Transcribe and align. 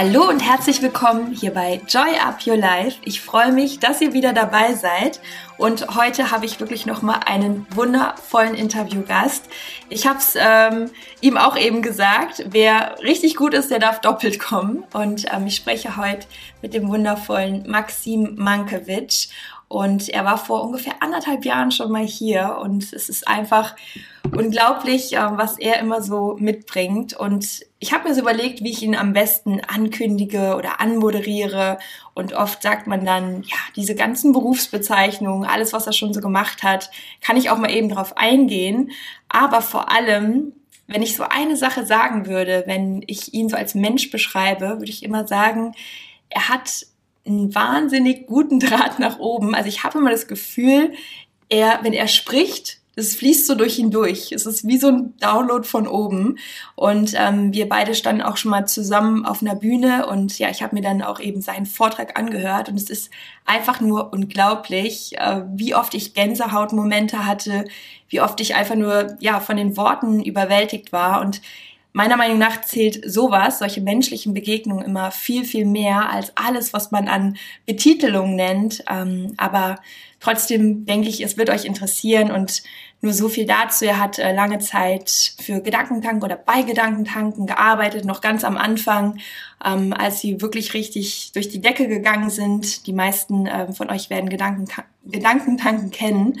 Hallo 0.00 0.30
und 0.30 0.40
herzlich 0.40 0.80
willkommen 0.80 1.32
hier 1.32 1.52
bei 1.52 1.82
Joy 1.86 2.18
Up 2.26 2.46
Your 2.46 2.56
Life. 2.56 2.96
Ich 3.04 3.20
freue 3.20 3.52
mich, 3.52 3.80
dass 3.80 4.00
ihr 4.00 4.14
wieder 4.14 4.32
dabei 4.32 4.72
seid 4.72 5.20
und 5.58 5.94
heute 5.94 6.30
habe 6.30 6.46
ich 6.46 6.58
wirklich 6.58 6.86
noch 6.86 7.02
mal 7.02 7.20
einen 7.26 7.66
wundervollen 7.74 8.54
Interviewgast. 8.54 9.44
Ich 9.90 10.06
habe 10.06 10.18
es 10.18 10.36
ähm, 10.40 10.90
ihm 11.20 11.36
auch 11.36 11.54
eben 11.54 11.82
gesagt, 11.82 12.46
wer 12.48 12.98
richtig 13.02 13.36
gut 13.36 13.52
ist, 13.52 13.70
der 13.70 13.78
darf 13.78 14.00
doppelt 14.00 14.40
kommen 14.40 14.84
und 14.94 15.26
ähm, 15.30 15.46
ich 15.46 15.56
spreche 15.56 15.98
heute 15.98 16.26
mit 16.62 16.72
dem 16.72 16.88
wundervollen 16.88 17.70
Maxim 17.70 18.36
Mankiewicz 18.36 19.28
und 19.70 20.08
er 20.08 20.24
war 20.24 20.36
vor 20.36 20.64
ungefähr 20.64 20.94
anderthalb 20.98 21.44
Jahren 21.44 21.70
schon 21.70 21.92
mal 21.92 22.04
hier 22.04 22.58
und 22.60 22.92
es 22.92 23.08
ist 23.08 23.28
einfach 23.28 23.76
unglaublich, 24.36 25.12
äh, 25.12 25.20
was 25.36 25.58
er 25.58 25.78
immer 25.78 26.02
so 26.02 26.36
mitbringt. 26.40 27.14
Und 27.14 27.60
ich 27.78 27.92
habe 27.92 28.08
mir 28.08 28.14
so 28.16 28.20
überlegt, 28.20 28.64
wie 28.64 28.72
ich 28.72 28.82
ihn 28.82 28.96
am 28.96 29.12
besten 29.12 29.60
ankündige 29.60 30.56
oder 30.56 30.80
anmoderiere. 30.80 31.78
Und 32.14 32.32
oft 32.32 32.64
sagt 32.64 32.88
man 32.88 33.04
dann, 33.04 33.44
ja, 33.44 33.58
diese 33.76 33.94
ganzen 33.94 34.32
Berufsbezeichnungen, 34.32 35.48
alles, 35.48 35.72
was 35.72 35.86
er 35.86 35.92
schon 35.92 36.12
so 36.12 36.20
gemacht 36.20 36.64
hat, 36.64 36.90
kann 37.20 37.36
ich 37.36 37.48
auch 37.48 37.58
mal 37.58 37.70
eben 37.70 37.90
drauf 37.90 38.16
eingehen. 38.16 38.90
Aber 39.28 39.62
vor 39.62 39.92
allem, 39.92 40.52
wenn 40.88 41.02
ich 41.02 41.14
so 41.14 41.22
eine 41.22 41.56
Sache 41.56 41.86
sagen 41.86 42.26
würde, 42.26 42.64
wenn 42.66 43.04
ich 43.06 43.34
ihn 43.34 43.48
so 43.48 43.54
als 43.54 43.76
Mensch 43.76 44.10
beschreibe, 44.10 44.80
würde 44.80 44.90
ich 44.90 45.04
immer 45.04 45.28
sagen, 45.28 45.76
er 46.28 46.48
hat 46.48 46.86
einen 47.26 47.54
wahnsinnig 47.54 48.26
guten 48.26 48.60
Draht 48.60 48.98
nach 48.98 49.18
oben. 49.18 49.54
Also 49.54 49.68
ich 49.68 49.84
habe 49.84 49.98
immer 49.98 50.10
das 50.10 50.26
Gefühl, 50.26 50.92
er, 51.48 51.80
wenn 51.82 51.92
er 51.92 52.08
spricht, 52.08 52.80
es 52.96 53.16
fließt 53.16 53.46
so 53.46 53.54
durch 53.54 53.78
ihn 53.78 53.90
durch. 53.90 54.32
Es 54.32 54.46
ist 54.46 54.66
wie 54.66 54.76
so 54.76 54.88
ein 54.88 55.14
Download 55.18 55.66
von 55.66 55.86
oben. 55.86 56.38
Und 56.74 57.14
ähm, 57.16 57.52
wir 57.52 57.68
beide 57.68 57.94
standen 57.94 58.22
auch 58.22 58.36
schon 58.36 58.50
mal 58.50 58.66
zusammen 58.66 59.24
auf 59.24 59.42
einer 59.42 59.54
Bühne 59.54 60.06
und 60.06 60.38
ja, 60.38 60.50
ich 60.50 60.62
habe 60.62 60.74
mir 60.74 60.82
dann 60.82 61.02
auch 61.02 61.20
eben 61.20 61.40
seinen 61.40 61.66
Vortrag 61.66 62.18
angehört 62.18 62.68
und 62.68 62.76
es 62.76 62.90
ist 62.90 63.10
einfach 63.44 63.80
nur 63.80 64.12
unglaublich, 64.12 65.16
äh, 65.18 65.42
wie 65.54 65.74
oft 65.74 65.94
ich 65.94 66.14
Gänsehautmomente 66.14 67.26
hatte, 67.26 67.64
wie 68.08 68.20
oft 68.20 68.40
ich 68.40 68.54
einfach 68.54 68.76
nur 68.76 69.16
ja 69.20 69.40
von 69.40 69.56
den 69.56 69.76
Worten 69.76 70.22
überwältigt 70.22 70.92
war 70.92 71.20
und 71.20 71.40
Meiner 71.92 72.16
Meinung 72.16 72.38
nach 72.38 72.60
zählt 72.62 73.00
sowas, 73.10 73.58
solche 73.58 73.80
menschlichen 73.80 74.32
Begegnungen 74.32 74.84
immer 74.84 75.10
viel, 75.10 75.44
viel 75.44 75.64
mehr 75.64 76.10
als 76.10 76.32
alles, 76.36 76.72
was 76.72 76.92
man 76.92 77.08
an 77.08 77.36
Betitelung 77.66 78.36
nennt. 78.36 78.84
Ähm, 78.88 79.34
aber 79.36 79.80
trotzdem 80.20 80.86
denke 80.86 81.08
ich, 81.08 81.20
es 81.20 81.36
wird 81.36 81.50
euch 81.50 81.64
interessieren 81.64 82.30
und 82.30 82.62
nur 83.00 83.12
so 83.12 83.28
viel 83.28 83.46
dazu. 83.46 83.86
Er 83.86 83.98
hat 83.98 84.18
äh, 84.18 84.32
lange 84.32 84.58
Zeit 84.60 85.34
für 85.40 85.60
Gedankentanken 85.60 86.22
oder 86.22 86.36
bei 86.36 86.62
Gedankentanken 86.62 87.46
gearbeitet, 87.46 88.04
noch 88.04 88.20
ganz 88.20 88.44
am 88.44 88.56
Anfang, 88.56 89.18
ähm, 89.64 89.92
als 89.92 90.20
sie 90.20 90.40
wirklich 90.40 90.74
richtig 90.74 91.32
durch 91.32 91.48
die 91.48 91.60
Decke 91.60 91.88
gegangen 91.88 92.30
sind. 92.30 92.86
Die 92.86 92.92
meisten 92.92 93.46
äh, 93.46 93.72
von 93.72 93.90
euch 93.90 94.10
werden 94.10 94.28
Gedankentanken 95.10 95.90
kennen. 95.90 96.40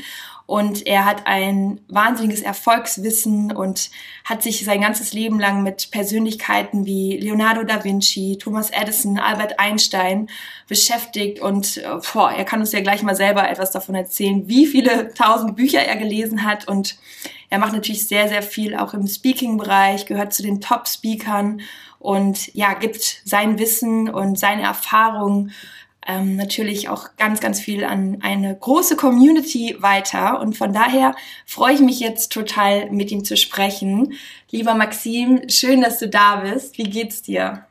Und 0.50 0.84
er 0.84 1.04
hat 1.04 1.28
ein 1.28 1.80
wahnsinniges 1.86 2.42
Erfolgswissen 2.42 3.52
und 3.52 3.88
hat 4.24 4.42
sich 4.42 4.64
sein 4.64 4.80
ganzes 4.80 5.12
Leben 5.12 5.38
lang 5.38 5.62
mit 5.62 5.92
Persönlichkeiten 5.92 6.86
wie 6.86 7.16
Leonardo 7.18 7.62
da 7.62 7.84
Vinci, 7.84 8.36
Thomas 8.36 8.70
Edison, 8.70 9.20
Albert 9.20 9.60
Einstein 9.60 10.28
beschäftigt. 10.66 11.38
Und 11.38 11.76
äh, 11.76 11.86
boah, 12.12 12.32
er 12.32 12.44
kann 12.44 12.58
uns 12.58 12.72
ja 12.72 12.80
gleich 12.80 13.04
mal 13.04 13.14
selber 13.14 13.48
etwas 13.48 13.70
davon 13.70 13.94
erzählen, 13.94 14.48
wie 14.48 14.66
viele 14.66 15.14
tausend 15.14 15.54
Bücher 15.54 15.82
er 15.82 15.94
gelesen 15.94 16.42
hat. 16.42 16.66
Und 16.66 16.96
er 17.48 17.60
macht 17.60 17.72
natürlich 17.72 18.08
sehr, 18.08 18.28
sehr 18.28 18.42
viel 18.42 18.74
auch 18.74 18.92
im 18.92 19.06
Speaking-Bereich, 19.06 20.06
gehört 20.06 20.34
zu 20.34 20.42
den 20.42 20.60
Top-Speakern 20.60 21.60
und 22.00 22.52
ja, 22.54 22.72
gibt 22.72 23.22
sein 23.24 23.58
Wissen 23.58 24.08
und 24.08 24.38
seine 24.38 24.62
Erfahrungen 24.62 25.52
ähm, 26.06 26.36
natürlich 26.36 26.88
auch 26.88 27.08
ganz, 27.16 27.40
ganz 27.40 27.60
viel 27.60 27.84
an 27.84 28.18
eine 28.22 28.56
große 28.56 28.96
Community 28.96 29.76
weiter. 29.80 30.40
Und 30.40 30.56
von 30.56 30.72
daher 30.72 31.14
freue 31.46 31.74
ich 31.74 31.80
mich 31.80 32.00
jetzt 32.00 32.32
total, 32.32 32.90
mit 32.90 33.10
ihm 33.10 33.24
zu 33.24 33.36
sprechen. 33.36 34.14
Lieber 34.50 34.74
Maxim, 34.74 35.42
schön, 35.48 35.82
dass 35.82 35.98
du 35.98 36.08
da 36.08 36.36
bist. 36.36 36.78
Wie 36.78 36.84
geht's 36.84 37.22
dir? 37.22 37.66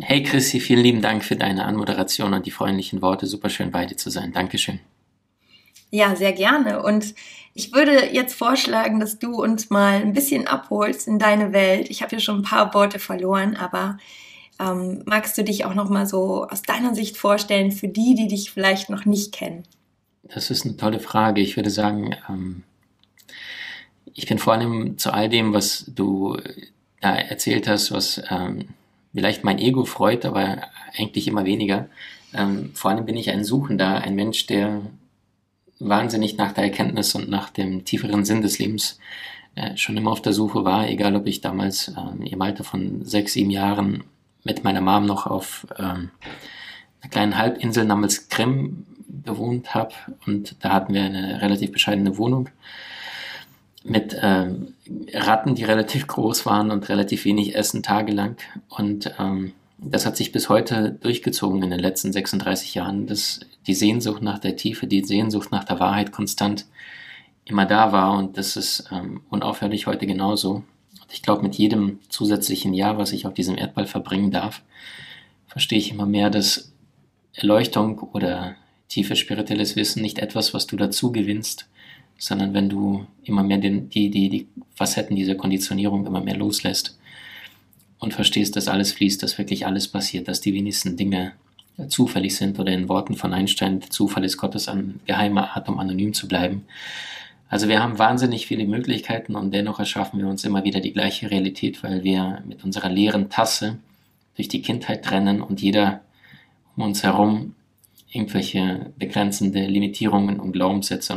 Hey 0.00 0.22
Chrissy, 0.22 0.60
vielen 0.60 0.82
lieben 0.82 1.02
Dank 1.02 1.24
für 1.24 1.36
deine 1.36 1.64
Anmoderation 1.64 2.34
und 2.34 2.46
die 2.46 2.50
freundlichen 2.50 3.02
Worte. 3.02 3.26
Super 3.26 3.48
schön 3.48 3.70
bei 3.70 3.86
dir 3.86 3.96
zu 3.96 4.10
sein. 4.10 4.32
Dankeschön. 4.32 4.78
Ja, 5.90 6.14
sehr 6.14 6.32
gerne. 6.32 6.82
Und 6.82 7.14
ich 7.54 7.72
würde 7.72 8.12
jetzt 8.12 8.34
vorschlagen, 8.34 9.00
dass 9.00 9.18
du 9.18 9.42
uns 9.42 9.70
mal 9.70 9.94
ein 9.94 10.12
bisschen 10.12 10.46
abholst 10.46 11.08
in 11.08 11.18
deine 11.18 11.52
Welt. 11.52 11.88
Ich 11.88 12.02
habe 12.02 12.14
ja 12.14 12.20
schon 12.20 12.40
ein 12.40 12.42
paar 12.42 12.74
Worte 12.74 12.98
verloren, 12.98 13.56
aber 13.56 13.96
ähm, 14.60 15.02
magst 15.06 15.36
du 15.38 15.44
dich 15.44 15.64
auch 15.64 15.74
noch 15.74 15.88
mal 15.90 16.06
so 16.06 16.46
aus 16.48 16.62
deiner 16.62 16.94
Sicht 16.94 17.16
vorstellen 17.16 17.72
für 17.72 17.88
die, 17.88 18.14
die 18.14 18.28
dich 18.28 18.50
vielleicht 18.50 18.90
noch 18.90 19.04
nicht 19.04 19.32
kennen? 19.32 19.64
Das 20.22 20.50
ist 20.50 20.64
eine 20.64 20.76
tolle 20.76 20.98
Frage. 20.98 21.40
Ich 21.40 21.56
würde 21.56 21.70
sagen, 21.70 22.14
ähm, 22.28 22.62
ich 24.14 24.26
bin 24.26 24.38
vor 24.38 24.54
allem 24.54 24.98
zu 24.98 25.12
all 25.12 25.28
dem, 25.28 25.52
was 25.52 25.84
du 25.88 26.36
da 27.00 27.14
erzählt 27.14 27.68
hast, 27.68 27.92
was 27.92 28.22
ähm, 28.30 28.68
vielleicht 29.12 29.44
mein 29.44 29.58
Ego 29.58 29.84
freut, 29.84 30.24
aber 30.24 30.62
eigentlich 30.96 31.28
immer 31.28 31.44
weniger. 31.44 31.88
Ähm, 32.34 32.70
vor 32.74 32.90
allem 32.90 33.04
bin 33.04 33.16
ich 33.16 33.30
ein 33.30 33.44
Suchender, 33.44 34.02
ein 34.02 34.14
Mensch, 34.14 34.46
der 34.46 34.82
wahnsinnig 35.78 36.36
nach 36.36 36.52
der 36.52 36.64
Erkenntnis 36.64 37.14
und 37.14 37.28
nach 37.28 37.50
dem 37.50 37.84
tieferen 37.84 38.24
Sinn 38.24 38.42
des 38.42 38.58
Lebens 38.58 38.98
äh, 39.54 39.76
schon 39.76 39.96
immer 39.96 40.12
auf 40.12 40.22
der 40.22 40.32
Suche 40.32 40.64
war, 40.64 40.88
egal 40.88 41.14
ob 41.16 41.26
ich 41.26 41.40
damals 41.40 41.88
äh, 41.88 42.28
im 42.28 42.42
Alter 42.42 42.64
von 42.64 43.04
sechs, 43.04 43.34
sieben 43.34 43.50
Jahren 43.50 44.04
mit 44.46 44.62
meiner 44.62 44.80
Mom 44.80 45.06
noch 45.06 45.26
auf 45.26 45.66
ähm, 45.76 46.10
einer 47.00 47.10
kleinen 47.10 47.36
Halbinsel 47.36 47.84
namens 47.84 48.28
Krim 48.28 48.86
gewohnt 49.24 49.74
habe 49.74 49.92
und 50.24 50.56
da 50.60 50.72
hatten 50.72 50.94
wir 50.94 51.02
eine 51.02 51.42
relativ 51.42 51.72
bescheidene 51.72 52.16
Wohnung 52.16 52.48
mit 53.82 54.16
ähm, 54.20 54.74
Ratten, 55.12 55.56
die 55.56 55.64
relativ 55.64 56.06
groß 56.06 56.46
waren 56.46 56.70
und 56.70 56.88
relativ 56.88 57.24
wenig 57.24 57.54
Essen 57.54 57.82
tagelang. 57.82 58.36
Und 58.68 59.12
ähm, 59.18 59.52
das 59.78 60.06
hat 60.06 60.16
sich 60.16 60.32
bis 60.32 60.48
heute 60.48 60.92
durchgezogen 61.00 61.62
in 61.62 61.70
den 61.70 61.78
letzten 61.78 62.12
36 62.12 62.74
Jahren, 62.74 63.06
dass 63.06 63.40
die 63.66 63.74
Sehnsucht 63.74 64.22
nach 64.22 64.38
der 64.38 64.56
Tiefe, 64.56 64.86
die 64.86 65.04
Sehnsucht 65.04 65.52
nach 65.52 65.64
der 65.64 65.78
Wahrheit 65.78 66.12
konstant 66.12 66.66
immer 67.44 67.66
da 67.66 67.92
war. 67.92 68.18
Und 68.18 68.38
das 68.38 68.56
ist 68.56 68.88
ähm, 68.90 69.20
unaufhörlich 69.30 69.86
heute 69.86 70.06
genauso. 70.06 70.64
Ich 71.10 71.22
glaube, 71.22 71.42
mit 71.42 71.54
jedem 71.56 72.00
zusätzlichen 72.08 72.74
Jahr, 72.74 72.98
was 72.98 73.12
ich 73.12 73.26
auf 73.26 73.34
diesem 73.34 73.56
Erdball 73.56 73.86
verbringen 73.86 74.30
darf, 74.30 74.62
verstehe 75.46 75.78
ich 75.78 75.90
immer 75.90 76.06
mehr, 76.06 76.30
dass 76.30 76.72
Erleuchtung 77.34 77.98
oder 77.98 78.56
tiefe 78.88 79.16
spirituelles 79.16 79.76
Wissen 79.76 80.02
nicht 80.02 80.18
etwas, 80.18 80.54
was 80.54 80.66
du 80.66 80.76
dazu 80.76 81.12
gewinnst, 81.12 81.68
sondern 82.18 82.54
wenn 82.54 82.68
du 82.68 83.06
immer 83.24 83.42
mehr 83.42 83.58
den, 83.58 83.90
die, 83.90 84.10
die, 84.10 84.28
die 84.28 84.48
Facetten 84.74 85.16
dieser 85.16 85.34
Konditionierung 85.34 86.06
immer 86.06 86.20
mehr 86.20 86.36
loslässt 86.36 86.98
und 87.98 88.14
verstehst, 88.14 88.56
dass 88.56 88.68
alles 88.68 88.92
fließt, 88.92 89.22
dass 89.22 89.38
wirklich 89.38 89.66
alles 89.66 89.88
passiert, 89.88 90.28
dass 90.28 90.40
die 90.40 90.54
wenigsten 90.54 90.96
Dinge 90.96 91.32
zufällig 91.88 92.36
sind 92.36 92.58
oder 92.58 92.72
in 92.72 92.88
Worten 92.88 93.14
von 93.14 93.34
Einstein, 93.34 93.82
Zufall 93.82 94.24
ist 94.24 94.38
Gottes 94.38 94.68
an 94.68 95.00
geheimer 95.06 95.56
Art, 95.56 95.68
um 95.68 95.78
anonym 95.78 96.14
zu 96.14 96.26
bleiben, 96.26 96.64
also 97.48 97.68
wir 97.68 97.82
haben 97.82 97.98
wahnsinnig 97.98 98.46
viele 98.46 98.66
Möglichkeiten 98.66 99.36
und 99.36 99.52
dennoch 99.52 99.78
erschaffen 99.78 100.18
wir 100.18 100.26
uns 100.26 100.44
immer 100.44 100.64
wieder 100.64 100.80
die 100.80 100.92
gleiche 100.92 101.30
Realität, 101.30 101.82
weil 101.82 102.02
wir 102.02 102.42
mit 102.46 102.64
unserer 102.64 102.88
leeren 102.88 103.30
Tasse 103.30 103.78
durch 104.34 104.48
die 104.48 104.62
Kindheit 104.62 105.10
rennen 105.10 105.40
und 105.42 105.62
jeder 105.62 106.00
um 106.76 106.84
uns 106.84 107.02
herum 107.02 107.54
irgendwelche 108.10 108.92
begrenzende 108.98 109.66
Limitierungen 109.66 110.40
und 110.40 110.52
Glaubenssätze 110.52 111.12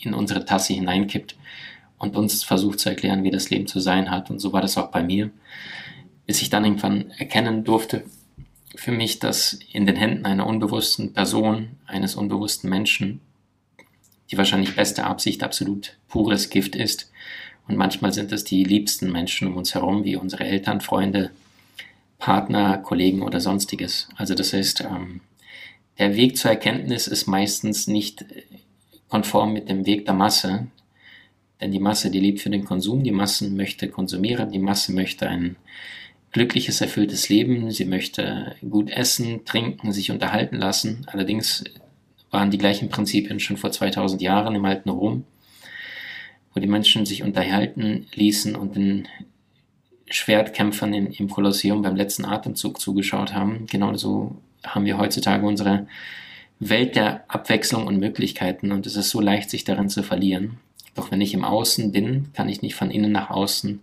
in 0.00 0.14
unsere 0.14 0.44
Tasse 0.44 0.74
hineinkippt 0.74 1.36
und 1.98 2.16
uns 2.16 2.44
versucht 2.44 2.80
zu 2.80 2.88
erklären, 2.88 3.24
wie 3.24 3.30
das 3.30 3.50
Leben 3.50 3.66
zu 3.66 3.78
sein 3.78 4.10
hat. 4.10 4.30
Und 4.30 4.40
so 4.40 4.52
war 4.52 4.62
das 4.62 4.76
auch 4.78 4.90
bei 4.90 5.02
mir, 5.02 5.30
bis 6.26 6.42
ich 6.42 6.50
dann 6.50 6.64
irgendwann 6.64 7.10
erkennen 7.18 7.64
durfte, 7.64 8.04
für 8.74 8.92
mich, 8.92 9.18
dass 9.18 9.58
in 9.72 9.86
den 9.86 9.96
Händen 9.96 10.24
einer 10.24 10.46
unbewussten 10.46 11.12
Person, 11.12 11.70
eines 11.86 12.14
unbewussten 12.14 12.70
Menschen 12.70 13.20
die 14.30 14.38
wahrscheinlich 14.38 14.76
beste 14.76 15.04
Absicht 15.04 15.42
absolut 15.42 15.96
pures 16.08 16.50
Gift 16.50 16.76
ist. 16.76 17.10
Und 17.66 17.76
manchmal 17.76 18.12
sind 18.12 18.32
es 18.32 18.44
die 18.44 18.64
liebsten 18.64 19.12
Menschen 19.12 19.48
um 19.48 19.56
uns 19.56 19.74
herum, 19.74 20.04
wie 20.04 20.16
unsere 20.16 20.44
Eltern, 20.44 20.80
Freunde, 20.80 21.30
Partner, 22.18 22.78
Kollegen 22.78 23.22
oder 23.22 23.40
sonstiges. 23.40 24.08
Also 24.16 24.34
das 24.34 24.52
heißt, 24.52 24.82
ähm, 24.82 25.20
der 25.98 26.16
Weg 26.16 26.36
zur 26.36 26.50
Erkenntnis 26.50 27.06
ist 27.06 27.26
meistens 27.26 27.86
nicht 27.86 28.24
konform 29.08 29.52
mit 29.52 29.68
dem 29.68 29.86
Weg 29.86 30.06
der 30.06 30.14
Masse, 30.14 30.68
denn 31.60 31.72
die 31.72 31.78
Masse, 31.78 32.10
die 32.10 32.20
lebt 32.20 32.40
für 32.40 32.50
den 32.50 32.64
Konsum, 32.64 33.02
die 33.02 33.10
Masse 33.10 33.50
möchte 33.50 33.88
konsumieren, 33.88 34.50
die 34.50 34.58
Masse 34.58 34.92
möchte 34.92 35.28
ein 35.28 35.56
glückliches, 36.32 36.80
erfülltes 36.80 37.28
Leben, 37.28 37.70
sie 37.70 37.84
möchte 37.84 38.54
gut 38.68 38.90
essen, 38.90 39.44
trinken, 39.44 39.92
sich 39.92 40.10
unterhalten 40.10 40.56
lassen. 40.56 41.06
Allerdings 41.06 41.64
waren 42.30 42.50
die 42.50 42.58
gleichen 42.58 42.88
Prinzipien 42.88 43.40
schon 43.40 43.56
vor 43.56 43.72
2000 43.72 44.22
Jahren 44.22 44.54
im 44.54 44.64
alten 44.64 44.90
Rom, 44.90 45.24
wo 46.54 46.60
die 46.60 46.66
Menschen 46.66 47.06
sich 47.06 47.22
unterhalten 47.22 48.06
ließen 48.14 48.56
und 48.56 48.76
in 48.76 49.08
Schwertkämpfern 50.10 50.92
in, 50.92 51.06
im 51.12 51.30
Kolosseum 51.30 51.82
beim 51.82 51.96
letzten 51.96 52.24
Atemzug 52.24 52.80
zugeschaut 52.80 53.32
haben. 53.32 53.66
Genau 53.66 53.94
so 53.94 54.36
haben 54.64 54.84
wir 54.84 54.98
heutzutage 54.98 55.46
unsere 55.46 55.86
Welt 56.58 56.96
der 56.96 57.24
Abwechslung 57.28 57.86
und 57.86 57.98
Möglichkeiten 57.98 58.72
und 58.72 58.86
es 58.86 58.96
ist 58.96 59.10
so 59.10 59.20
leicht, 59.20 59.50
sich 59.50 59.64
darin 59.64 59.88
zu 59.88 60.02
verlieren. 60.02 60.58
Doch 60.94 61.10
wenn 61.10 61.20
ich 61.20 61.32
im 61.32 61.44
Außen 61.44 61.92
bin, 61.92 62.28
kann 62.34 62.48
ich 62.48 62.62
nicht 62.62 62.74
von 62.74 62.90
innen 62.90 63.12
nach 63.12 63.30
außen 63.30 63.80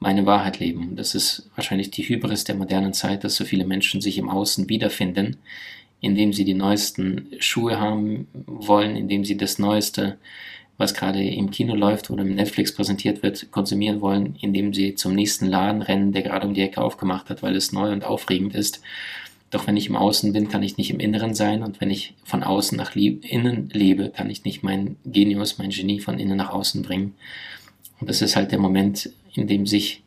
meine 0.00 0.26
Wahrheit 0.26 0.58
leben. 0.58 0.96
Das 0.96 1.14
ist 1.14 1.48
wahrscheinlich 1.54 1.90
die 1.90 2.02
Hybris 2.02 2.44
der 2.44 2.56
modernen 2.56 2.92
Zeit, 2.92 3.22
dass 3.22 3.36
so 3.36 3.44
viele 3.44 3.66
Menschen 3.66 4.00
sich 4.00 4.18
im 4.18 4.28
Außen 4.28 4.68
wiederfinden, 4.68 5.36
indem 6.00 6.32
sie 6.32 6.44
die 6.44 6.54
neuesten 6.54 7.26
Schuhe 7.38 7.78
haben 7.78 8.26
wollen, 8.46 8.96
indem 8.96 9.24
sie 9.24 9.36
das 9.36 9.58
Neueste, 9.58 10.18
was 10.78 10.94
gerade 10.94 11.22
im 11.22 11.50
Kino 11.50 11.74
läuft 11.74 12.10
oder 12.10 12.22
im 12.22 12.34
Netflix 12.34 12.74
präsentiert 12.74 13.22
wird, 13.22 13.50
konsumieren 13.50 14.00
wollen, 14.00 14.36
indem 14.40 14.72
sie 14.72 14.94
zum 14.94 15.14
nächsten 15.14 15.46
Laden 15.46 15.82
rennen, 15.82 16.12
der 16.12 16.22
gerade 16.22 16.46
um 16.46 16.54
die 16.54 16.62
Ecke 16.62 16.80
aufgemacht 16.80 17.28
hat, 17.28 17.42
weil 17.42 17.54
es 17.54 17.72
neu 17.72 17.92
und 17.92 18.04
aufregend 18.04 18.54
ist. 18.54 18.80
Doch 19.50 19.66
wenn 19.66 19.76
ich 19.76 19.88
im 19.88 19.96
Außen 19.96 20.32
bin, 20.32 20.48
kann 20.48 20.62
ich 20.62 20.78
nicht 20.78 20.90
im 20.90 21.00
Inneren 21.00 21.34
sein 21.34 21.62
und 21.62 21.80
wenn 21.80 21.90
ich 21.90 22.14
von 22.24 22.42
außen 22.42 22.78
nach 22.78 22.94
innen 22.96 23.68
lebe, 23.72 24.10
kann 24.10 24.30
ich 24.30 24.44
nicht 24.44 24.62
mein 24.62 24.96
Genius, 25.04 25.58
mein 25.58 25.70
Genie 25.70 26.00
von 26.00 26.18
innen 26.18 26.36
nach 26.36 26.50
außen 26.50 26.82
bringen. 26.82 27.14
Und 28.00 28.08
das 28.08 28.22
ist 28.22 28.36
halt 28.36 28.52
der 28.52 28.58
Moment, 28.58 29.10
in 29.34 29.48
dem 29.48 29.66
sich 29.66 30.02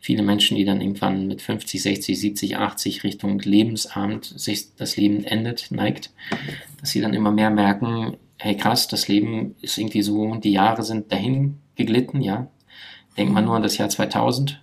viele 0.00 0.22
Menschen, 0.22 0.56
die 0.56 0.64
dann 0.64 0.80
irgendwann 0.80 1.26
mit 1.26 1.42
50, 1.42 1.82
60, 1.82 2.20
70, 2.20 2.56
80 2.56 3.04
Richtung 3.04 3.38
Lebensabend 3.40 4.24
sich 4.24 4.74
das 4.76 4.96
Leben 4.96 5.24
endet, 5.24 5.70
neigt, 5.70 6.10
dass 6.80 6.90
sie 6.90 7.00
dann 7.00 7.14
immer 7.14 7.30
mehr 7.30 7.50
merken, 7.50 8.16
hey 8.38 8.56
krass, 8.56 8.88
das 8.88 9.08
Leben 9.08 9.56
ist 9.60 9.78
irgendwie 9.78 10.02
so, 10.02 10.36
die 10.36 10.52
Jahre 10.52 10.82
sind 10.82 11.10
dahin 11.12 11.58
geglitten, 11.74 12.20
ja. 12.20 12.48
Denkt 13.16 13.32
man 13.32 13.44
nur 13.44 13.56
an 13.56 13.62
das 13.62 13.78
Jahr 13.78 13.88
2000. 13.88 14.62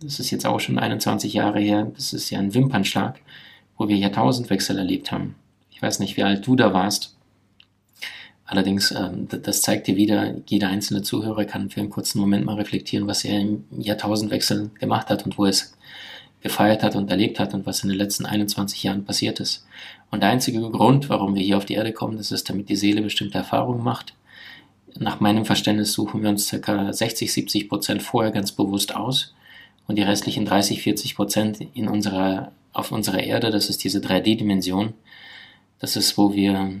Das 0.00 0.20
ist 0.20 0.30
jetzt 0.30 0.46
auch 0.46 0.60
schon 0.60 0.78
21 0.78 1.32
Jahre 1.32 1.58
her. 1.58 1.90
Das 1.96 2.12
ist 2.12 2.30
ja 2.30 2.38
ein 2.38 2.54
Wimpernschlag, 2.54 3.20
wo 3.76 3.88
wir 3.88 3.96
Jahrtausendwechsel 3.96 4.78
erlebt 4.78 5.10
haben. 5.10 5.34
Ich 5.72 5.82
weiß 5.82 5.98
nicht, 5.98 6.16
wie 6.16 6.22
alt 6.22 6.46
du 6.46 6.54
da 6.54 6.72
warst. 6.72 7.17
Allerdings, 8.50 8.92
ähm, 8.92 9.28
das 9.28 9.60
zeigt 9.60 9.88
dir 9.88 9.96
wieder, 9.96 10.34
jeder 10.46 10.68
einzelne 10.68 11.02
Zuhörer 11.02 11.44
kann 11.44 11.68
für 11.68 11.80
einen 11.80 11.90
kurzen 11.90 12.18
Moment 12.18 12.46
mal 12.46 12.54
reflektieren, 12.54 13.06
was 13.06 13.22
er 13.22 13.38
im 13.38 13.64
Jahrtausendwechsel 13.70 14.70
gemacht 14.80 15.10
hat 15.10 15.26
und 15.26 15.36
wo 15.36 15.44
er 15.44 15.50
es 15.50 15.74
gefeiert 16.40 16.82
hat 16.82 16.96
und 16.96 17.10
erlebt 17.10 17.38
hat 17.40 17.52
und 17.52 17.66
was 17.66 17.82
in 17.82 17.90
den 17.90 17.98
letzten 17.98 18.24
21 18.24 18.82
Jahren 18.82 19.04
passiert 19.04 19.38
ist. 19.38 19.66
Und 20.10 20.22
der 20.22 20.30
einzige 20.30 20.62
Grund, 20.70 21.10
warum 21.10 21.34
wir 21.34 21.42
hier 21.42 21.58
auf 21.58 21.66
die 21.66 21.74
Erde 21.74 21.92
kommen, 21.92 22.16
das 22.16 22.32
ist, 22.32 22.48
damit 22.48 22.70
die 22.70 22.76
Seele 22.76 23.02
bestimmte 23.02 23.36
Erfahrungen 23.36 23.84
macht. 23.84 24.14
Nach 24.98 25.20
meinem 25.20 25.44
Verständnis 25.44 25.92
suchen 25.92 26.22
wir 26.22 26.30
uns 26.30 26.48
ca. 26.50 26.90
60, 26.90 27.30
70 27.30 27.68
Prozent 27.68 28.02
vorher 28.02 28.32
ganz 28.32 28.52
bewusst 28.52 28.96
aus 28.96 29.34
und 29.86 29.96
die 29.96 30.02
restlichen 30.02 30.46
30, 30.46 30.80
40 30.80 31.16
Prozent 31.16 31.58
in 31.74 31.86
unserer, 31.86 32.52
auf 32.72 32.92
unserer 32.92 33.22
Erde, 33.22 33.50
das 33.50 33.68
ist 33.68 33.84
diese 33.84 33.98
3D-Dimension, 33.98 34.94
das 35.80 35.96
ist, 35.96 36.16
wo 36.16 36.32
wir 36.32 36.72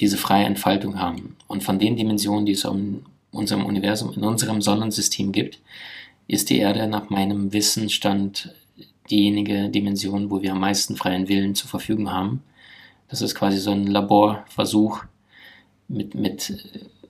diese 0.00 0.16
freie 0.16 0.46
Entfaltung 0.46 0.98
haben. 0.98 1.36
Und 1.46 1.62
von 1.62 1.78
den 1.78 1.96
Dimensionen, 1.96 2.46
die 2.46 2.52
es 2.52 2.64
in 2.64 3.04
unserem 3.30 3.64
Universum, 3.64 4.12
in 4.14 4.24
unserem 4.24 4.62
Sonnensystem 4.62 5.32
gibt, 5.32 5.58
ist 6.28 6.50
die 6.50 6.58
Erde 6.58 6.86
nach 6.86 7.10
meinem 7.10 7.52
Wissensstand 7.52 8.54
diejenige 9.10 9.68
Dimension, 9.68 10.30
wo 10.30 10.42
wir 10.42 10.52
am 10.52 10.60
meisten 10.60 10.96
freien 10.96 11.28
Willen 11.28 11.54
zur 11.54 11.68
Verfügung 11.68 12.10
haben. 12.12 12.42
Das 13.08 13.20
ist 13.20 13.34
quasi 13.34 13.58
so 13.58 13.72
ein 13.72 13.86
Laborversuch 13.86 15.04
mit, 15.88 16.14
mit 16.14 16.54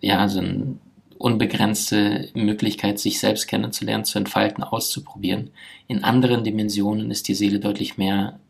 ja, 0.01 0.29
so 0.29 0.41
eine 0.41 0.79
unbegrenzte 1.19 2.31
Möglichkeit, 2.35 2.99
sich 2.99 3.21
selbst 3.21 3.47
kennenzulernen, 3.47 4.05
zu 4.05 4.19
entfalten, 4.19 4.65
auszuprobieren. 4.65 5.51
In 5.87 6.03
anderen 6.03 6.43
Dimensionen 6.43 7.13
ist 7.13 7.29
die 7.29 7.35
Seele 7.35 7.61
deutlich 7.61 7.97
mehr 7.97 8.41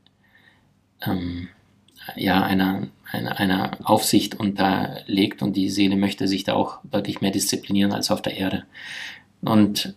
ähm, 1.05 1.49
ja, 2.17 2.43
einer, 2.43 2.89
einer, 3.13 3.79
Aufsicht 3.85 4.39
unterlegt 4.39 5.43
und 5.43 5.57
die 5.57 5.71
Seele 5.71 5.97
möchte 5.97 6.27
sich 6.27 6.45
da 6.45 6.55
auch 6.55 6.79
deutlich 6.85 7.21
mehr 7.21 7.31
disziplinieren 7.31 7.93
als 7.93 8.11
auf 8.11 8.23
der 8.23 8.37
Erde. 8.37 8.65
Und 9.43 9.95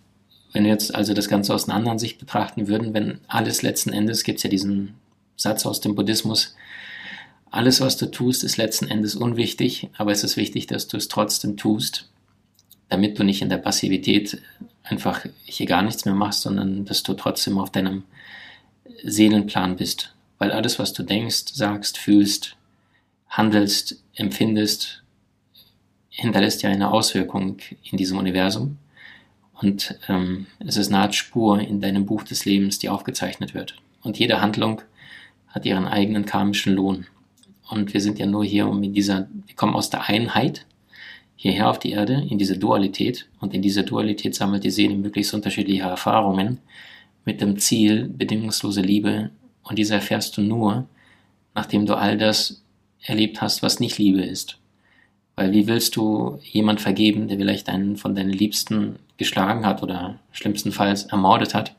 wenn 0.54 0.64
wir 0.64 0.72
jetzt 0.72 0.94
also 0.94 1.14
das 1.14 1.30
Ganze 1.30 1.54
aus 1.54 1.68
einer 1.68 1.76
anderen 1.76 2.00
Sicht 2.00 2.20
betrachten 2.20 2.68
würden, 2.68 2.94
wenn 2.94 3.20
alles 3.28 3.62
letzten 3.62 3.92
Endes, 3.92 4.24
gibt 4.24 4.38
es 4.38 4.44
ja 4.44 4.50
diesen 4.50 4.96
Satz 5.36 5.66
aus 5.66 5.82
dem 5.82 5.96
Buddhismus, 5.96 6.56
alles, 7.52 7.80
was 7.80 7.96
du 7.98 8.08
tust, 8.08 8.44
ist 8.44 8.58
letzten 8.58 8.88
Endes 8.88 9.16
unwichtig, 9.16 9.90
aber 9.98 10.12
es 10.12 10.24
ist 10.24 10.36
wichtig, 10.36 10.68
dass 10.68 10.88
du 10.88 10.98
es 10.98 11.08
trotzdem 11.08 11.56
tust, 11.56 12.10
damit 12.90 13.18
du 13.18 13.24
nicht 13.24 13.42
in 13.42 13.50
der 13.50 13.58
Passivität 13.58 14.42
einfach 14.84 15.26
hier 15.46 15.66
gar 15.66 15.82
nichts 15.82 16.06
mehr 16.06 16.16
machst, 16.16 16.42
sondern 16.42 16.86
dass 16.86 17.04
du 17.04 17.14
trotzdem 17.14 17.58
auf 17.58 17.72
deinem 17.72 18.04
Seelenplan 19.04 19.78
bist 19.78 20.16
weil 20.38 20.52
alles, 20.52 20.80
was 20.80 20.94
du 20.94 21.04
denkst, 21.04 21.54
sagst, 21.54 21.98
fühlst, 21.98 22.56
handelst, 23.38 24.04
empfindest, 24.16 25.04
hinterlässt 26.10 26.64
ja 26.64 26.70
eine 26.70 26.92
Auswirkung 26.92 27.58
in 27.84 27.98
diesem 27.98 28.18
Universum. 28.18 28.78
Und 29.62 29.98
ähm, 30.10 30.48
es 30.60 30.78
ist 30.78 30.90
eine 30.90 31.00
Art 31.00 31.16
Spur 31.16 31.60
in 31.60 31.82
deinem 31.82 32.06
Buch 32.06 32.24
des 32.24 32.46
Lebens, 32.46 32.80
die 32.80 32.90
aufgezeichnet 32.90 33.54
wird. 33.54 33.76
Und 34.04 34.20
jede 34.20 34.42
Handlung 34.42 34.82
hat 35.48 35.66
ihren 35.66 35.86
eigenen 35.86 36.26
karmischen 36.26 36.74
Lohn. 36.74 37.08
Und 37.70 37.94
wir 37.94 38.02
sind 38.02 38.20
ja 38.20 38.26
nur 38.26 38.44
hier, 38.44 38.68
um 38.68 38.84
in 38.84 38.94
dieser, 38.94 39.28
wir 39.46 39.56
kommen 39.56 39.76
aus 39.76 39.90
der 39.90 40.08
Einheit 40.08 40.66
hierher 41.36 41.70
auf 41.70 41.80
die 41.80 41.92
Erde, 41.92 42.26
in 42.30 42.38
diese 42.38 42.58
Dualität. 42.58 43.28
Und 43.40 43.54
in 43.54 43.62
dieser 43.62 43.84
Dualität 43.84 44.36
sammelt 44.36 44.64
die 44.64 44.72
Seele 44.72 44.96
möglichst 44.96 45.34
unterschiedliche 45.34 45.84
Erfahrungen 45.84 46.60
mit 47.24 47.42
dem 47.42 47.58
Ziel, 47.58 48.08
bedingungslose 48.08 48.82
Liebe 48.82 49.32
und 49.66 49.80
diese 49.80 49.96
erfährst 49.96 50.38
du 50.38 50.42
nur, 50.42 50.88
nachdem 51.54 51.86
du 51.86 51.96
all 51.96 52.18
das 52.18 52.64
erlebt 53.06 53.42
hast, 53.42 53.64
was 53.64 53.80
nicht 53.80 53.98
Liebe 53.98 54.22
ist. 54.22 54.58
Weil 55.36 55.52
wie 55.52 55.68
willst 55.68 55.96
du 55.96 56.40
jemand 56.44 56.82
vergeben, 56.82 57.28
der 57.28 57.38
vielleicht 57.38 57.70
einen 57.70 57.98
von 57.98 58.16
deinen 58.16 58.32
Liebsten 58.32 58.98
geschlagen 59.18 59.66
hat 59.66 59.84
oder 59.84 60.20
schlimmstenfalls 60.32 61.06
ermordet 61.06 61.54
hat, 61.54 61.76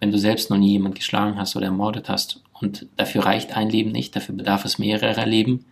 wenn 0.00 0.10
du 0.10 0.18
selbst 0.18 0.50
noch 0.50 0.58
nie 0.58 0.72
jemand 0.72 0.94
geschlagen 0.94 1.36
hast 1.36 1.54
oder 1.56 1.66
ermordet 1.66 2.08
hast? 2.08 2.42
Und 2.52 2.86
dafür 2.96 3.26
reicht 3.26 3.56
ein 3.56 3.68
Leben 3.68 3.92
nicht, 3.92 4.16
dafür 4.16 4.34
bedarf 4.34 4.64
es 4.64 4.78
mehrerer 4.78 5.26
Leben. 5.26 5.66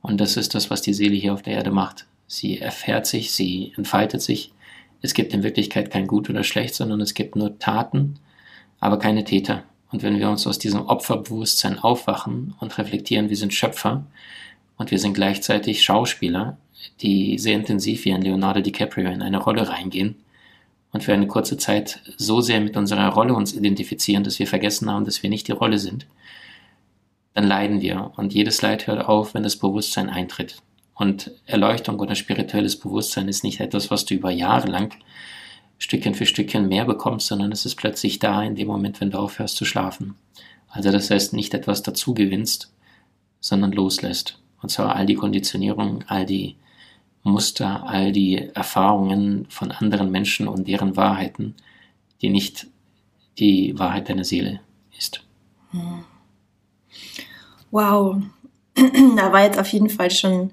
Und 0.00 0.20
das 0.20 0.36
ist 0.36 0.54
das, 0.54 0.70
was 0.70 0.82
die 0.82 0.94
Seele 0.94 1.16
hier 1.16 1.34
auf 1.34 1.42
der 1.42 1.54
Erde 1.54 1.70
macht. 1.70 2.06
Sie 2.26 2.58
erfährt 2.58 3.06
sich, 3.06 3.32
sie 3.32 3.72
entfaltet 3.76 4.22
sich. 4.22 4.52
Es 5.02 5.14
gibt 5.14 5.34
in 5.34 5.42
Wirklichkeit 5.42 5.90
kein 5.90 6.06
Gut 6.06 6.30
oder 6.30 6.44
Schlecht, 6.44 6.74
sondern 6.74 7.00
es 7.00 7.14
gibt 7.14 7.34
nur 7.34 7.58
Taten, 7.58 8.20
aber 8.78 8.98
keine 8.98 9.24
Täter. 9.24 9.64
Und 9.92 10.02
wenn 10.02 10.18
wir 10.18 10.30
uns 10.30 10.46
aus 10.46 10.58
diesem 10.58 10.86
Opferbewusstsein 10.86 11.78
aufwachen 11.78 12.54
und 12.60 12.78
reflektieren, 12.78 13.28
wir 13.28 13.36
sind 13.36 13.54
Schöpfer 13.54 14.04
und 14.76 14.90
wir 14.90 14.98
sind 14.98 15.14
gleichzeitig 15.14 15.82
Schauspieler, 15.82 16.58
die 17.00 17.38
sehr 17.38 17.56
intensiv 17.56 18.04
wie 18.04 18.12
ein 18.12 18.22
Leonardo 18.22 18.60
DiCaprio 18.60 19.10
in 19.10 19.22
eine 19.22 19.38
Rolle 19.38 19.68
reingehen 19.68 20.16
und 20.92 21.04
für 21.04 21.12
eine 21.12 21.26
kurze 21.26 21.56
Zeit 21.56 22.00
so 22.16 22.40
sehr 22.40 22.60
mit 22.60 22.76
unserer 22.76 23.08
Rolle 23.08 23.34
uns 23.34 23.52
identifizieren, 23.52 24.24
dass 24.24 24.38
wir 24.38 24.46
vergessen 24.46 24.90
haben, 24.90 25.04
dass 25.04 25.22
wir 25.22 25.30
nicht 25.30 25.48
die 25.48 25.52
Rolle 25.52 25.78
sind, 25.78 26.06
dann 27.34 27.46
leiden 27.46 27.80
wir. 27.80 28.12
Und 28.16 28.34
jedes 28.34 28.62
Leid 28.62 28.86
hört 28.86 29.06
auf, 29.06 29.34
wenn 29.34 29.42
das 29.42 29.56
Bewusstsein 29.56 30.08
eintritt. 30.08 30.56
Und 30.94 31.30
Erleuchtung 31.46 31.98
oder 31.98 32.14
spirituelles 32.14 32.78
Bewusstsein 32.78 33.28
ist 33.28 33.44
nicht 33.44 33.60
etwas, 33.60 33.90
was 33.90 34.04
du 34.04 34.14
über 34.14 34.30
Jahre 34.30 34.68
lang 34.68 34.94
Stückchen 35.80 36.14
für 36.14 36.26
Stückchen 36.26 36.68
mehr 36.68 36.84
bekommst, 36.84 37.26
sondern 37.26 37.50
es 37.50 37.64
ist 37.64 37.74
plötzlich 37.74 38.18
da 38.18 38.42
in 38.42 38.54
dem 38.54 38.68
Moment, 38.68 39.00
wenn 39.00 39.10
du 39.10 39.18
aufhörst 39.18 39.56
zu 39.56 39.64
schlafen. 39.64 40.14
Also 40.68 40.92
das 40.92 41.10
heißt, 41.10 41.32
nicht 41.32 41.54
etwas 41.54 41.82
dazu 41.82 42.14
gewinnst, 42.14 42.72
sondern 43.40 43.72
loslässt. 43.72 44.38
Und 44.62 44.68
zwar 44.68 44.94
all 44.94 45.06
die 45.06 45.14
Konditionierungen, 45.14 46.04
all 46.06 46.26
die 46.26 46.56
Muster, 47.22 47.88
all 47.88 48.12
die 48.12 48.50
Erfahrungen 48.54 49.46
von 49.48 49.72
anderen 49.72 50.10
Menschen 50.10 50.48
und 50.48 50.68
deren 50.68 50.96
Wahrheiten, 50.96 51.54
die 52.20 52.28
nicht 52.28 52.66
die 53.38 53.78
Wahrheit 53.78 54.10
deiner 54.10 54.24
Seele 54.24 54.60
ist. 54.96 55.24
Hm. 55.70 56.04
Wow, 57.70 58.16
da 59.16 59.32
war 59.32 59.44
jetzt 59.44 59.58
auf 59.58 59.68
jeden 59.68 59.88
Fall 59.88 60.10
schon 60.10 60.52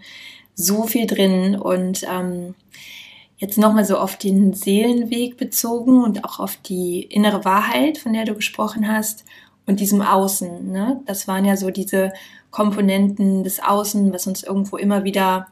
so 0.55 0.83
viel 0.83 1.05
drin 1.05 1.55
und 1.55 2.03
ähm, 2.09 2.55
Jetzt 3.37 3.57
nochmal 3.57 3.85
so 3.85 3.97
auf 3.97 4.17
den 4.17 4.53
Seelenweg 4.53 5.37
bezogen 5.37 6.03
und 6.03 6.25
auch 6.25 6.39
auf 6.39 6.57
die 6.57 7.01
innere 7.03 7.45
Wahrheit, 7.45 7.97
von 7.97 8.13
der 8.13 8.25
du 8.25 8.33
gesprochen 8.33 8.87
hast, 8.87 9.25
und 9.67 9.81
diesem 9.81 10.01
Außen. 10.01 10.71
Ne? 10.71 11.01
Das 11.05 11.27
waren 11.27 11.45
ja 11.45 11.55
so 11.57 11.69
diese 11.69 12.13
Komponenten 12.49 13.43
des 13.43 13.59
Außen, 13.59 14.11
was 14.13 14.25
uns 14.25 14.41
irgendwo 14.41 14.77
immer 14.77 15.03
wieder 15.03 15.47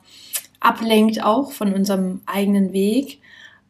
ablenkt, 0.60 1.24
auch 1.24 1.52
von 1.52 1.74
unserem 1.74 2.22
eigenen 2.26 2.74
Weg. 2.74 3.20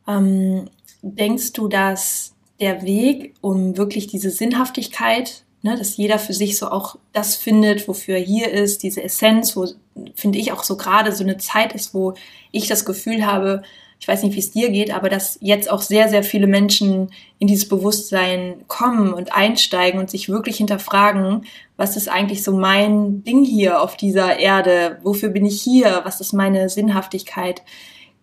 Ähm, 0.07 0.69
denkst 1.01 1.53
du, 1.53 1.67
dass 1.67 2.33
der 2.59 2.83
Weg, 2.83 3.33
um 3.41 3.75
wirklich 3.75 4.07
diese 4.07 4.29
Sinnhaftigkeit, 4.29 5.43
ne, 5.61 5.75
dass 5.75 5.97
jeder 5.97 6.19
für 6.19 6.33
sich 6.33 6.57
so 6.57 6.69
auch 6.69 6.95
das 7.11 7.35
findet, 7.35 7.87
wofür 7.87 8.15
er 8.15 8.23
hier 8.23 8.51
ist, 8.51 8.83
diese 8.83 9.03
Essenz, 9.03 9.57
wo 9.57 9.67
finde 10.13 10.39
ich 10.39 10.51
auch 10.51 10.63
so 10.63 10.77
gerade 10.77 11.11
so 11.11 11.23
eine 11.23 11.37
Zeit 11.37 11.73
ist, 11.73 11.93
wo 11.93 12.13
ich 12.51 12.67
das 12.67 12.85
Gefühl 12.85 13.25
habe, 13.25 13.63
ich 14.05 14.07
weiß 14.07 14.21
nicht, 14.21 14.35
wie 14.35 14.39
es 14.39 14.51
dir 14.51 14.69
geht, 14.69 14.93
aber 14.93 15.09
dass 15.09 15.39
jetzt 15.41 15.67
auch 15.67 15.81
sehr, 15.81 16.09
sehr 16.09 16.21
viele 16.21 16.45
Menschen 16.45 17.09
in 17.39 17.47
dieses 17.47 17.67
Bewusstsein 17.67 18.63
kommen 18.67 19.11
und 19.11 19.33
einsteigen 19.33 19.99
und 19.99 20.11
sich 20.11 20.29
wirklich 20.29 20.57
hinterfragen, 20.57 21.47
was 21.75 21.97
ist 21.97 22.07
eigentlich 22.07 22.43
so 22.43 22.51
mein 22.55 23.23
Ding 23.23 23.43
hier 23.43 23.81
auf 23.81 23.97
dieser 23.97 24.37
Erde? 24.37 24.99
Wofür 25.01 25.29
bin 25.29 25.43
ich 25.43 25.59
hier? 25.59 26.01
Was 26.03 26.21
ist 26.21 26.33
meine 26.33 26.69
Sinnhaftigkeit? 26.69 27.63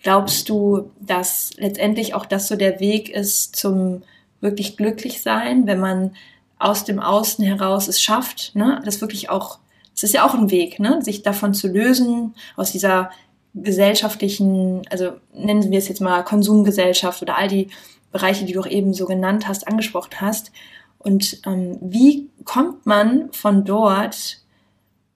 Glaubst 0.05 0.49
du, 0.49 0.93
dass 1.01 1.51
letztendlich 1.57 2.15
auch 2.15 2.27
das 2.27 2.47
so 2.47 2.55
der 2.55 2.79
Weg 2.79 3.09
ist 3.09 3.57
zum 3.57 4.03
wirklich 4.41 4.77
glücklich 4.77 5.21
sein, 5.21 5.67
wenn 5.67 5.81
man 5.81 6.13
aus 6.61 6.85
dem 6.85 7.01
Außen 7.01 7.45
heraus 7.45 7.89
es 7.89 8.01
schafft, 8.01 8.55
ne, 8.55 8.81
das 8.85 9.01
wirklich 9.01 9.31
auch, 9.31 9.59
es 9.97 10.05
ist 10.05 10.15
ja 10.15 10.25
auch 10.25 10.35
ein 10.35 10.53
Weg, 10.53 10.79
ne, 10.79 11.03
sich 11.03 11.25
davon 11.25 11.55
zu 11.55 11.67
lösen, 11.67 12.37
aus 12.55 12.71
dieser 12.71 13.11
gesellschaftlichen, 13.55 14.83
also 14.91 15.13
nennen 15.35 15.71
wir 15.71 15.79
es 15.79 15.89
jetzt 15.89 16.01
mal 16.01 16.23
Konsumgesellschaft 16.23 17.23
oder 17.23 17.37
all 17.37 17.49
die 17.49 17.69
Bereiche, 18.11 18.45
die 18.45 18.53
du 18.53 18.61
auch 18.61 18.67
eben 18.67 18.95
so 18.95 19.07
genannt 19.07 19.49
hast, 19.49 19.69
angesprochen 19.69 20.21
hast. 20.21 20.53
Und 20.99 21.41
ähm, 21.47 21.79
wie 21.81 22.31
kommt 22.45 22.87
man 22.87 23.33
von 23.33 23.65
dort 23.65 24.39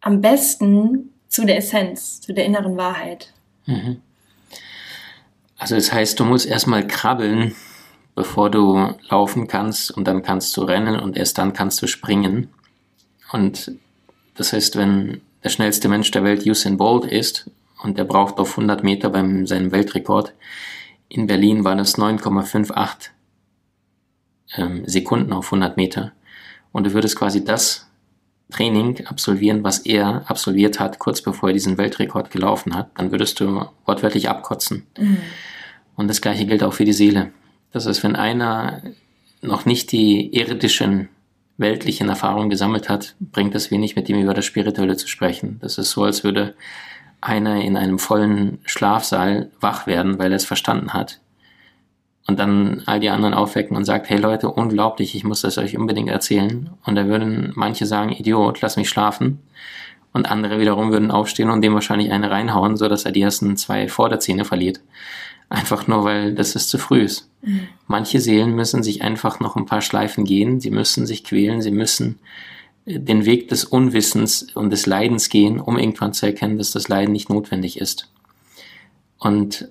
am 0.00 0.21
besten 0.21 1.11
zu 1.28 1.45
der 1.45 1.59
Essenz, 1.59 2.21
zu 2.21 2.33
der 2.33 2.45
inneren 2.45 2.76
Wahrheit? 2.76 3.33
Mhm. 3.66 4.00
Also 5.59 5.75
das 5.75 5.93
heißt, 5.93 6.21
du 6.21 6.25
musst 6.25 6.47
erstmal 6.47 6.87
krabbeln, 6.87 7.55
bevor 8.14 8.50
du 8.50 8.95
laufen 9.09 9.47
kannst 9.47 9.90
und 9.90 10.07
dann 10.07 10.23
kannst 10.23 10.57
du 10.57 10.62
rennen 10.62 10.99
und 10.99 11.16
erst 11.16 11.38
dann 11.38 11.52
kannst 11.52 11.81
du 11.81 11.87
springen. 11.87 12.50
Und 13.33 13.73
das 14.35 14.52
heißt, 14.52 14.76
wenn 14.76 15.23
der 15.43 15.49
schnellste 15.49 15.88
Mensch 15.88 16.11
der 16.11 16.25
Welt 16.25 16.47
Usain 16.47 16.76
Bolt 16.76 17.05
ist 17.05 17.50
und 17.83 17.99
der 17.99 18.04
braucht 18.04 18.38
auf 18.38 18.50
100 18.50 18.83
Meter 18.83 19.11
beim 19.11 19.47
seinem 19.47 19.73
Weltrekord, 19.73 20.35
in 21.09 21.26
Berlin 21.26 21.64
war 21.64 21.76
das 21.76 21.99
9,58 21.99 23.11
ähm, 24.56 24.83
Sekunden 24.87 25.33
auf 25.33 25.47
100 25.47 25.76
Meter. 25.76 26.12
Und 26.73 26.85
du 26.85 26.92
würdest 26.92 27.16
quasi 27.16 27.45
das 27.45 27.88
Training 28.50 29.06
absolvieren, 29.06 29.64
was 29.64 29.80
er 29.80 30.28
absolviert 30.30 30.78
hat, 30.78 30.99
kurz 30.99 31.21
bevor 31.21 31.50
er 31.50 31.52
diesen 31.52 31.78
Weltrekord 31.78 32.30
gelaufen 32.30 32.75
hat, 32.75 32.90
dann 32.97 33.11
würdest 33.11 33.40
du 33.40 33.66
wortwörtlich 33.85 34.28
abkotzen. 34.28 34.87
Mhm. 34.99 35.18
Und 35.97 36.09
das 36.09 36.21
gleiche 36.21 36.47
gilt 36.47 36.62
auch 36.62 36.73
für 36.73 36.85
die 36.85 36.92
Seele. 36.92 37.33
Das 37.73 37.87
heißt, 37.87 38.02
wenn 38.04 38.14
einer 38.14 38.83
noch 39.42 39.64
nicht 39.64 39.90
die 39.92 40.35
irdischen, 40.37 41.09
weltlichen 41.56 42.09
Erfahrungen 42.09 42.50
gesammelt 42.50 42.88
hat, 42.88 43.16
bringt 43.18 43.54
es 43.54 43.71
wenig, 43.71 43.97
mit 43.97 44.09
ihm 44.09 44.21
über 44.21 44.35
das 44.35 44.45
Spirituelle 44.45 44.97
zu 44.97 45.09
sprechen. 45.09 45.59
Das 45.61 45.78
ist 45.78 45.90
so, 45.90 46.04
als 46.04 46.23
würde 46.23 46.54
einer 47.26 47.61
in 47.62 47.76
einem 47.76 47.99
vollen 47.99 48.59
Schlafsaal 48.64 49.50
wach 49.61 49.87
werden, 49.87 50.18
weil 50.18 50.33
er 50.33 50.37
es 50.37 50.45
verstanden 50.45 50.92
hat. 50.92 51.21
Und 52.28 52.38
dann 52.38 52.83
all 52.87 53.00
die 53.00 53.11
anderen 53.11 53.35
aufwecken 53.35 53.76
und 53.76 53.85
sagt, 53.85 54.09
hey 54.09 54.18
Leute, 54.18 54.49
unglaublich, 54.49 55.14
ich 55.14 55.25
muss 55.25 55.42
das 55.42 55.59
euch 55.59 55.76
unbedingt 55.76 56.09
erzählen. 56.09 56.71
Und 56.85 56.97
da 56.97 57.06
würden 57.06 57.52
manche 57.54 57.87
sagen, 57.87 58.11
Idiot, 58.11 58.61
lass 58.61 58.76
mich 58.76 58.88
schlafen. 58.88 59.40
Und 60.12 60.30
andere 60.30 60.59
wiederum 60.59 60.90
würden 60.90 61.11
aufstehen 61.11 61.50
und 61.50 61.62
dem 61.62 61.75
wahrscheinlich 61.75 62.11
eine 62.11 62.30
reinhauen, 62.30 62.76
so 62.76 62.88
dass 62.88 63.04
er 63.04 63.12
die 63.12 63.23
ersten 63.23 63.56
zwei 63.56 63.87
Vorderzähne 63.87 64.45
verliert. 64.45 64.80
Einfach 65.49 65.87
nur, 65.87 66.04
weil 66.04 66.35
das 66.35 66.56
ist 66.56 66.71
zu 66.71 66.78
früh 66.78 67.02
ist. 67.02 67.30
Mhm. 67.42 67.68
Manche 67.87 68.21
Seelen 68.21 68.54
müssen 68.54 68.83
sich 68.83 69.02
einfach 69.02 69.38
noch 69.38 69.54
ein 69.54 69.66
paar 69.66 69.83
Schleifen 69.83 70.25
gehen, 70.25 70.59
sie 70.59 70.71
müssen 70.71 71.06
sich 71.06 71.23
quälen, 71.23 71.62
sie 71.62 71.71
müssen 71.71 72.18
den 72.87 73.25
Weg 73.26 73.49
des 73.49 73.64
Unwissens 73.64 74.47
und 74.55 74.71
des 74.71 74.87
Leidens 74.87 75.28
gehen, 75.28 75.61
um 75.61 75.76
irgendwann 75.76 76.12
zu 76.12 76.25
erkennen, 76.25 76.57
dass 76.57 76.71
das 76.71 76.88
Leiden 76.88 77.12
nicht 77.12 77.28
notwendig 77.28 77.81
ist. 77.81 78.09
Und 79.19 79.69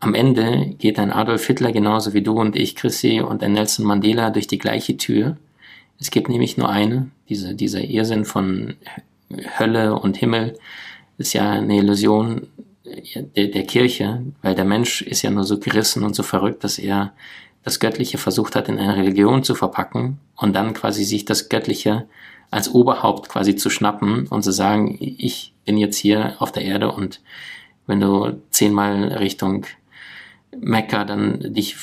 am 0.00 0.14
Ende 0.14 0.74
geht 0.78 0.98
ein 0.98 1.12
Adolf 1.12 1.46
Hitler 1.46 1.72
genauso 1.72 2.12
wie 2.12 2.22
du 2.22 2.38
und 2.38 2.54
ich, 2.54 2.76
Chrissy, 2.76 3.20
und 3.20 3.42
ein 3.42 3.52
Nelson 3.52 3.86
Mandela 3.86 4.30
durch 4.30 4.46
die 4.46 4.58
gleiche 4.58 4.96
Tür. 4.96 5.38
Es 5.98 6.10
gibt 6.10 6.28
nämlich 6.28 6.56
nur 6.56 6.68
eine, 6.68 7.10
diese, 7.28 7.54
dieser 7.54 7.82
Irrsinn 7.82 8.24
von 8.24 8.76
Hölle 9.58 9.98
und 9.98 10.16
Himmel 10.16 10.58
ist 11.16 11.32
ja 11.32 11.50
eine 11.50 11.76
Illusion, 11.76 12.46
der, 13.36 13.48
der 13.48 13.64
Kirche, 13.64 14.22
weil 14.42 14.54
der 14.54 14.64
Mensch 14.64 15.02
ist 15.02 15.22
ja 15.22 15.30
nur 15.30 15.44
so 15.44 15.58
gerissen 15.58 16.04
und 16.04 16.14
so 16.14 16.22
verrückt, 16.22 16.64
dass 16.64 16.78
er 16.78 17.12
das 17.64 17.80
Göttliche 17.80 18.18
versucht 18.18 18.56
hat, 18.56 18.68
in 18.68 18.78
eine 18.78 18.96
Religion 18.96 19.42
zu 19.42 19.54
verpacken 19.54 20.18
und 20.36 20.54
dann 20.54 20.74
quasi 20.74 21.04
sich 21.04 21.24
das 21.24 21.48
Göttliche 21.48 22.06
als 22.50 22.72
Oberhaupt 22.72 23.28
quasi 23.28 23.56
zu 23.56 23.68
schnappen 23.68 24.26
und 24.28 24.42
zu 24.42 24.52
sagen, 24.52 24.96
ich 25.00 25.52
bin 25.64 25.76
jetzt 25.76 25.96
hier 25.96 26.36
auf 26.38 26.50
der 26.50 26.64
Erde 26.64 26.92
und 26.92 27.20
wenn 27.86 28.00
du 28.00 28.40
zehnmal 28.50 29.12
Richtung 29.14 29.66
Mekka 30.56 31.04
dann 31.04 31.52
dich 31.52 31.76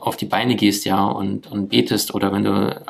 auf 0.00 0.16
die 0.16 0.26
Beine 0.26 0.54
gehst, 0.56 0.84
ja, 0.84 1.04
und, 1.04 1.46
und 1.50 1.68
betest 1.68 2.14
oder 2.14 2.32
wenn 2.32 2.44
du 2.44 2.80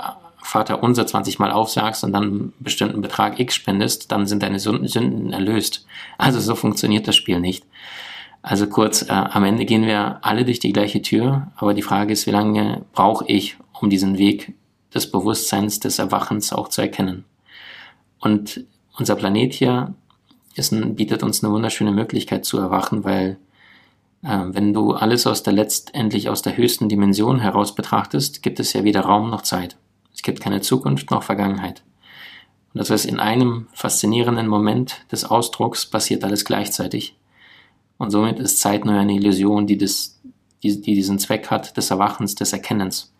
Vater 0.42 0.82
unser 0.82 1.06
20 1.06 1.38
Mal 1.38 1.52
aufsagst 1.52 2.02
und 2.04 2.12
dann 2.12 2.24
einen 2.24 2.52
bestimmten 2.58 3.00
Betrag 3.00 3.38
X 3.38 3.54
spendest, 3.54 4.10
dann 4.10 4.26
sind 4.26 4.42
deine 4.42 4.58
Sünden 4.58 5.32
erlöst. 5.32 5.86
Also 6.18 6.40
so 6.40 6.54
funktioniert 6.54 7.06
das 7.06 7.16
Spiel 7.16 7.40
nicht. 7.40 7.64
Also 8.42 8.66
kurz, 8.66 9.02
äh, 9.02 9.12
am 9.12 9.44
Ende 9.44 9.64
gehen 9.64 9.86
wir 9.86 10.18
alle 10.24 10.44
durch 10.44 10.60
die 10.60 10.72
gleiche 10.72 11.02
Tür, 11.02 11.48
aber 11.56 11.74
die 11.74 11.82
Frage 11.82 12.12
ist, 12.12 12.26
wie 12.26 12.30
lange 12.30 12.84
brauche 12.92 13.26
ich, 13.26 13.56
um 13.80 13.90
diesen 13.90 14.18
Weg 14.18 14.54
des 14.94 15.10
Bewusstseins, 15.10 15.80
des 15.80 15.98
Erwachens 15.98 16.52
auch 16.52 16.68
zu 16.68 16.80
erkennen? 16.80 17.24
Und 18.18 18.64
unser 18.98 19.16
Planet 19.16 19.52
hier 19.52 19.94
ist 20.54 20.72
ein, 20.72 20.94
bietet 20.94 21.22
uns 21.22 21.44
eine 21.44 21.52
wunderschöne 21.52 21.92
Möglichkeit 21.92 22.44
zu 22.44 22.58
erwachen, 22.58 23.04
weil 23.04 23.38
äh, 24.22 24.38
wenn 24.48 24.72
du 24.72 24.92
alles 24.92 25.26
aus 25.26 25.42
der 25.42 25.52
letztendlich 25.52 26.28
aus 26.28 26.42
der 26.42 26.56
höchsten 26.56 26.88
Dimension 26.88 27.40
heraus 27.40 27.74
betrachtest, 27.74 28.42
gibt 28.42 28.60
es 28.60 28.72
ja 28.72 28.84
weder 28.84 29.02
Raum 29.02 29.30
noch 29.30 29.42
Zeit. 29.42 29.76
Es 30.14 30.22
gibt 30.22 30.40
keine 30.40 30.60
Zukunft 30.60 31.10
noch 31.10 31.22
Vergangenheit. 31.22 31.82
Und 32.72 32.78
das 32.78 32.90
heißt, 32.90 33.06
in 33.06 33.20
einem 33.20 33.68
faszinierenden 33.72 34.46
Moment 34.46 35.04
des 35.10 35.24
Ausdrucks 35.24 35.86
passiert 35.86 36.24
alles 36.24 36.44
gleichzeitig. 36.44 37.16
Und 38.00 38.10
somit 38.10 38.38
ist 38.38 38.58
Zeit 38.58 38.86
nur 38.86 38.94
eine 38.94 39.12
Illusion, 39.12 39.66
die, 39.66 39.76
das, 39.76 40.18
die, 40.62 40.80
die 40.80 40.94
diesen 40.94 41.18
Zweck 41.18 41.50
hat, 41.50 41.76
des 41.76 41.90
Erwachens, 41.90 42.34
des 42.34 42.54
Erkennens. 42.54 43.12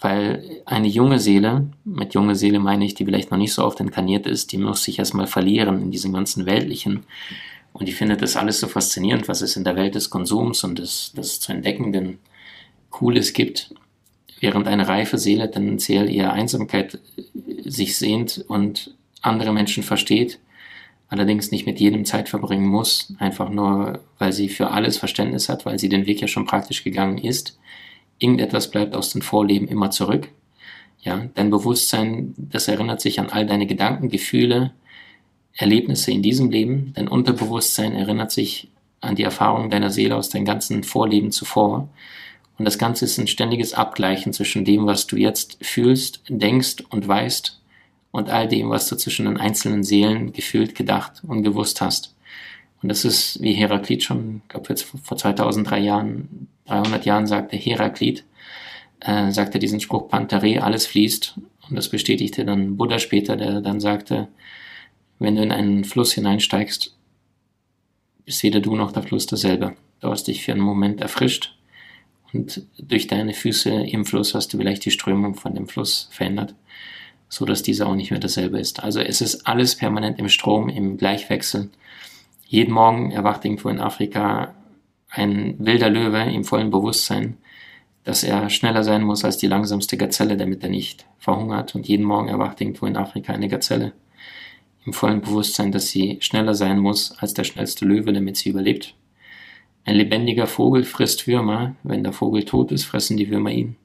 Weil 0.00 0.62
eine 0.66 0.88
junge 0.88 1.20
Seele, 1.20 1.68
mit 1.84 2.14
junge 2.14 2.34
Seele 2.34 2.58
meine 2.58 2.84
ich, 2.84 2.94
die 2.94 3.04
vielleicht 3.04 3.30
noch 3.30 3.38
nicht 3.38 3.52
so 3.52 3.64
oft 3.64 3.78
inkarniert 3.78 4.26
ist, 4.26 4.50
die 4.50 4.58
muss 4.58 4.82
sich 4.82 4.98
erstmal 4.98 5.28
verlieren 5.28 5.80
in 5.80 5.92
diesem 5.92 6.12
ganzen 6.12 6.46
Weltlichen. 6.46 7.04
Und 7.72 7.86
die 7.86 7.92
findet 7.92 8.22
das 8.22 8.36
alles 8.36 8.58
so 8.58 8.66
faszinierend, 8.66 9.28
was 9.28 9.40
es 9.40 9.54
in 9.54 9.62
der 9.62 9.76
Welt 9.76 9.94
des 9.94 10.10
Konsums 10.10 10.64
und 10.64 10.80
des, 10.80 11.12
des 11.12 11.38
zu 11.38 11.52
entdeckenden 11.52 12.18
Cooles 12.90 13.32
gibt 13.32 13.72
während 14.40 14.66
eine 14.66 14.88
reife 14.88 15.18
Seele 15.18 15.48
tendenziell 15.48 16.10
eher 16.10 16.32
Einsamkeit 16.32 16.98
sich 17.64 17.96
sehnt 17.96 18.44
und 18.48 18.92
andere 19.20 19.52
Menschen 19.52 19.84
versteht, 19.84 20.40
allerdings 21.12 21.50
nicht 21.50 21.66
mit 21.66 21.78
jedem 21.78 22.06
Zeit 22.06 22.30
verbringen 22.30 22.66
muss, 22.66 23.12
einfach 23.18 23.50
nur, 23.50 24.00
weil 24.18 24.32
sie 24.32 24.48
für 24.48 24.70
alles 24.70 24.96
Verständnis 24.96 25.50
hat, 25.50 25.66
weil 25.66 25.78
sie 25.78 25.90
den 25.90 26.06
Weg 26.06 26.22
ja 26.22 26.26
schon 26.26 26.46
praktisch 26.46 26.84
gegangen 26.84 27.18
ist. 27.18 27.58
Irgendetwas 28.18 28.70
bleibt 28.70 28.94
aus 28.94 29.12
den 29.12 29.20
Vorleben 29.20 29.68
immer 29.68 29.90
zurück. 29.90 30.28
Ja, 31.02 31.28
dein 31.34 31.50
Bewusstsein, 31.50 32.32
das 32.38 32.66
erinnert 32.66 33.02
sich 33.02 33.20
an 33.20 33.28
all 33.28 33.44
deine 33.44 33.66
Gedanken, 33.66 34.08
Gefühle, 34.08 34.72
Erlebnisse 35.54 36.12
in 36.12 36.22
diesem 36.22 36.50
Leben. 36.50 36.92
Dein 36.94 37.08
Unterbewusstsein 37.08 37.92
erinnert 37.92 38.32
sich 38.32 38.68
an 39.02 39.14
die 39.14 39.24
Erfahrungen 39.24 39.68
deiner 39.68 39.90
Seele 39.90 40.16
aus 40.16 40.30
deinen 40.30 40.46
ganzen 40.46 40.82
Vorleben 40.82 41.30
zuvor. 41.30 41.90
Und 42.56 42.64
das 42.64 42.78
Ganze 42.78 43.04
ist 43.04 43.18
ein 43.18 43.26
ständiges 43.26 43.74
Abgleichen 43.74 44.32
zwischen 44.32 44.64
dem, 44.64 44.86
was 44.86 45.06
du 45.06 45.16
jetzt 45.16 45.58
fühlst, 45.60 46.22
denkst 46.28 46.84
und 46.88 47.06
weißt 47.06 47.60
und 48.12 48.30
all 48.30 48.46
dem, 48.46 48.70
was 48.70 48.88
du 48.88 48.96
zwischen 48.96 49.24
den 49.24 49.38
einzelnen 49.38 49.82
Seelen 49.82 50.32
gefühlt, 50.32 50.74
gedacht 50.76 51.22
und 51.26 51.42
gewusst 51.42 51.80
hast. 51.80 52.14
Und 52.82 52.88
das 52.88 53.04
ist, 53.04 53.40
wie 53.42 53.54
Heraklit 53.54 54.04
schon, 54.04 54.42
ich 54.44 54.48
glaube 54.48 54.68
jetzt 54.68 54.82
vor 54.82 55.16
2003 55.16 55.80
Jahren, 55.80 56.48
300 56.66 57.04
Jahren 57.04 57.26
sagte, 57.26 57.56
Heraklit, 57.56 58.24
äh, 59.00 59.30
sagte 59.30 59.58
diesen 59.58 59.80
Spruch, 59.80 60.08
Pantere, 60.08 60.62
alles 60.62 60.86
fließt. 60.86 61.34
Und 61.68 61.76
das 61.76 61.88
bestätigte 61.88 62.44
dann 62.44 62.76
Buddha 62.76 62.98
später, 62.98 63.36
der 63.36 63.60
dann 63.60 63.80
sagte, 63.80 64.28
wenn 65.18 65.36
du 65.36 65.42
in 65.42 65.52
einen 65.52 65.84
Fluss 65.84 66.12
hineinsteigst, 66.12 66.96
bist 68.24 68.42
weder 68.42 68.60
du 68.60 68.76
noch 68.76 68.92
der 68.92 69.02
Fluss 69.02 69.26
dasselbe. 69.26 69.74
Du 70.00 70.08
hast 70.08 70.24
dich 70.24 70.44
für 70.44 70.52
einen 70.52 70.60
Moment 70.60 71.00
erfrischt 71.00 71.56
und 72.32 72.66
durch 72.78 73.06
deine 73.06 73.34
Füße 73.34 73.70
im 73.70 74.04
Fluss 74.04 74.34
hast 74.34 74.52
du 74.52 74.58
vielleicht 74.58 74.84
die 74.84 74.90
Strömung 74.90 75.34
von 75.34 75.54
dem 75.54 75.68
Fluss 75.68 76.08
verändert, 76.10 76.54
so 77.32 77.46
dass 77.46 77.62
dieser 77.62 77.86
auch 77.86 77.94
nicht 77.94 78.10
mehr 78.10 78.20
dasselbe 78.20 78.58
ist. 78.58 78.84
Also 78.84 79.00
es 79.00 79.22
ist 79.22 79.46
alles 79.46 79.74
permanent 79.74 80.18
im 80.18 80.28
Strom, 80.28 80.68
im 80.68 80.98
Gleichwechsel. 80.98 81.70
Jeden 82.46 82.74
Morgen 82.74 83.10
erwacht 83.10 83.42
irgendwo 83.46 83.70
in 83.70 83.80
Afrika 83.80 84.54
ein 85.08 85.56
wilder 85.58 85.88
Löwe 85.88 86.30
im 86.30 86.44
vollen 86.44 86.70
Bewusstsein, 86.70 87.38
dass 88.04 88.22
er 88.22 88.50
schneller 88.50 88.84
sein 88.84 89.02
muss 89.02 89.24
als 89.24 89.38
die 89.38 89.46
langsamste 89.46 89.96
Gazelle, 89.96 90.36
damit 90.36 90.62
er 90.62 90.68
nicht 90.68 91.06
verhungert. 91.18 91.74
Und 91.74 91.88
jeden 91.88 92.04
Morgen 92.04 92.28
erwacht 92.28 92.60
irgendwo 92.60 92.84
in 92.84 92.98
Afrika 92.98 93.32
eine 93.32 93.48
Gazelle 93.48 93.94
im 94.84 94.92
vollen 94.92 95.22
Bewusstsein, 95.22 95.72
dass 95.72 95.88
sie 95.88 96.18
schneller 96.20 96.52
sein 96.52 96.80
muss 96.80 97.16
als 97.18 97.32
der 97.32 97.44
schnellste 97.44 97.86
Löwe, 97.86 98.12
damit 98.12 98.36
sie 98.36 98.50
überlebt. 98.50 98.94
Ein 99.86 99.94
lebendiger 99.94 100.46
Vogel 100.46 100.84
frisst 100.84 101.26
Würmer. 101.26 101.76
Wenn 101.82 102.04
der 102.04 102.12
Vogel 102.12 102.44
tot 102.44 102.72
ist, 102.72 102.84
fressen 102.84 103.16
die 103.16 103.30
Würmer 103.30 103.52
ihn. 103.52 103.76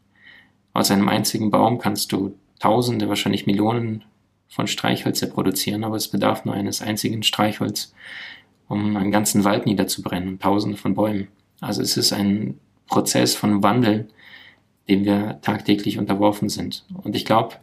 Aus 0.74 0.92
einem 0.92 1.08
einzigen 1.08 1.50
Baum 1.50 1.78
kannst 1.78 2.12
du 2.12 2.36
Tausende, 2.60 3.10
wahrscheinlich 3.10 3.46
Millionen 3.46 4.04
von 4.50 4.68
Streichhölzer 4.68 5.28
produzieren, 5.28 5.84
aber 5.84 5.96
es 5.96 6.08
bedarf 6.08 6.46
nur 6.46 6.56
eines 6.56 6.82
einzigen 6.82 7.24
Streichholz, 7.24 7.94
um 8.68 8.96
einen 8.98 9.12
ganzen 9.12 9.44
Wald 9.44 9.66
niederzubrennen, 9.66 10.40
Tausende 10.40 10.78
von 10.78 10.96
Bäumen. 10.96 11.28
Also 11.62 11.82
es 11.82 11.98
ist 11.98 12.14
ein 12.14 12.60
Prozess 12.88 13.36
von 13.36 13.64
Wandel, 13.64 14.08
dem 14.88 15.06
wir 15.06 15.40
tagtäglich 15.42 15.98
unterworfen 15.98 16.50
sind. 16.50 16.86
Und 17.04 17.16
ich 17.16 17.26
glaube, 17.26 17.56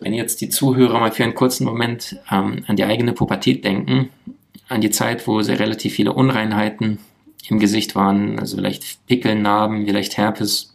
wenn 0.00 0.12
jetzt 0.12 0.40
die 0.40 0.48
Zuhörer 0.48 0.98
mal 0.98 1.12
für 1.12 1.24
einen 1.24 1.34
kurzen 1.34 1.64
Moment 1.64 2.18
ähm, 2.30 2.64
an 2.66 2.76
die 2.76 2.84
eigene 2.84 3.12
Pubertät 3.12 3.64
denken, 3.64 4.08
an 4.68 4.80
die 4.80 4.90
Zeit, 4.90 5.26
wo 5.26 5.42
sehr 5.42 5.60
relativ 5.60 5.94
viele 5.94 6.12
Unreinheiten 6.12 6.98
im 7.48 7.58
Gesicht 7.58 7.94
waren, 7.94 8.38
also 8.38 8.56
vielleicht 8.56 9.06
Pickeln, 9.06 9.42
Narben, 9.42 9.86
vielleicht 9.86 10.16
Herpes 10.16 10.74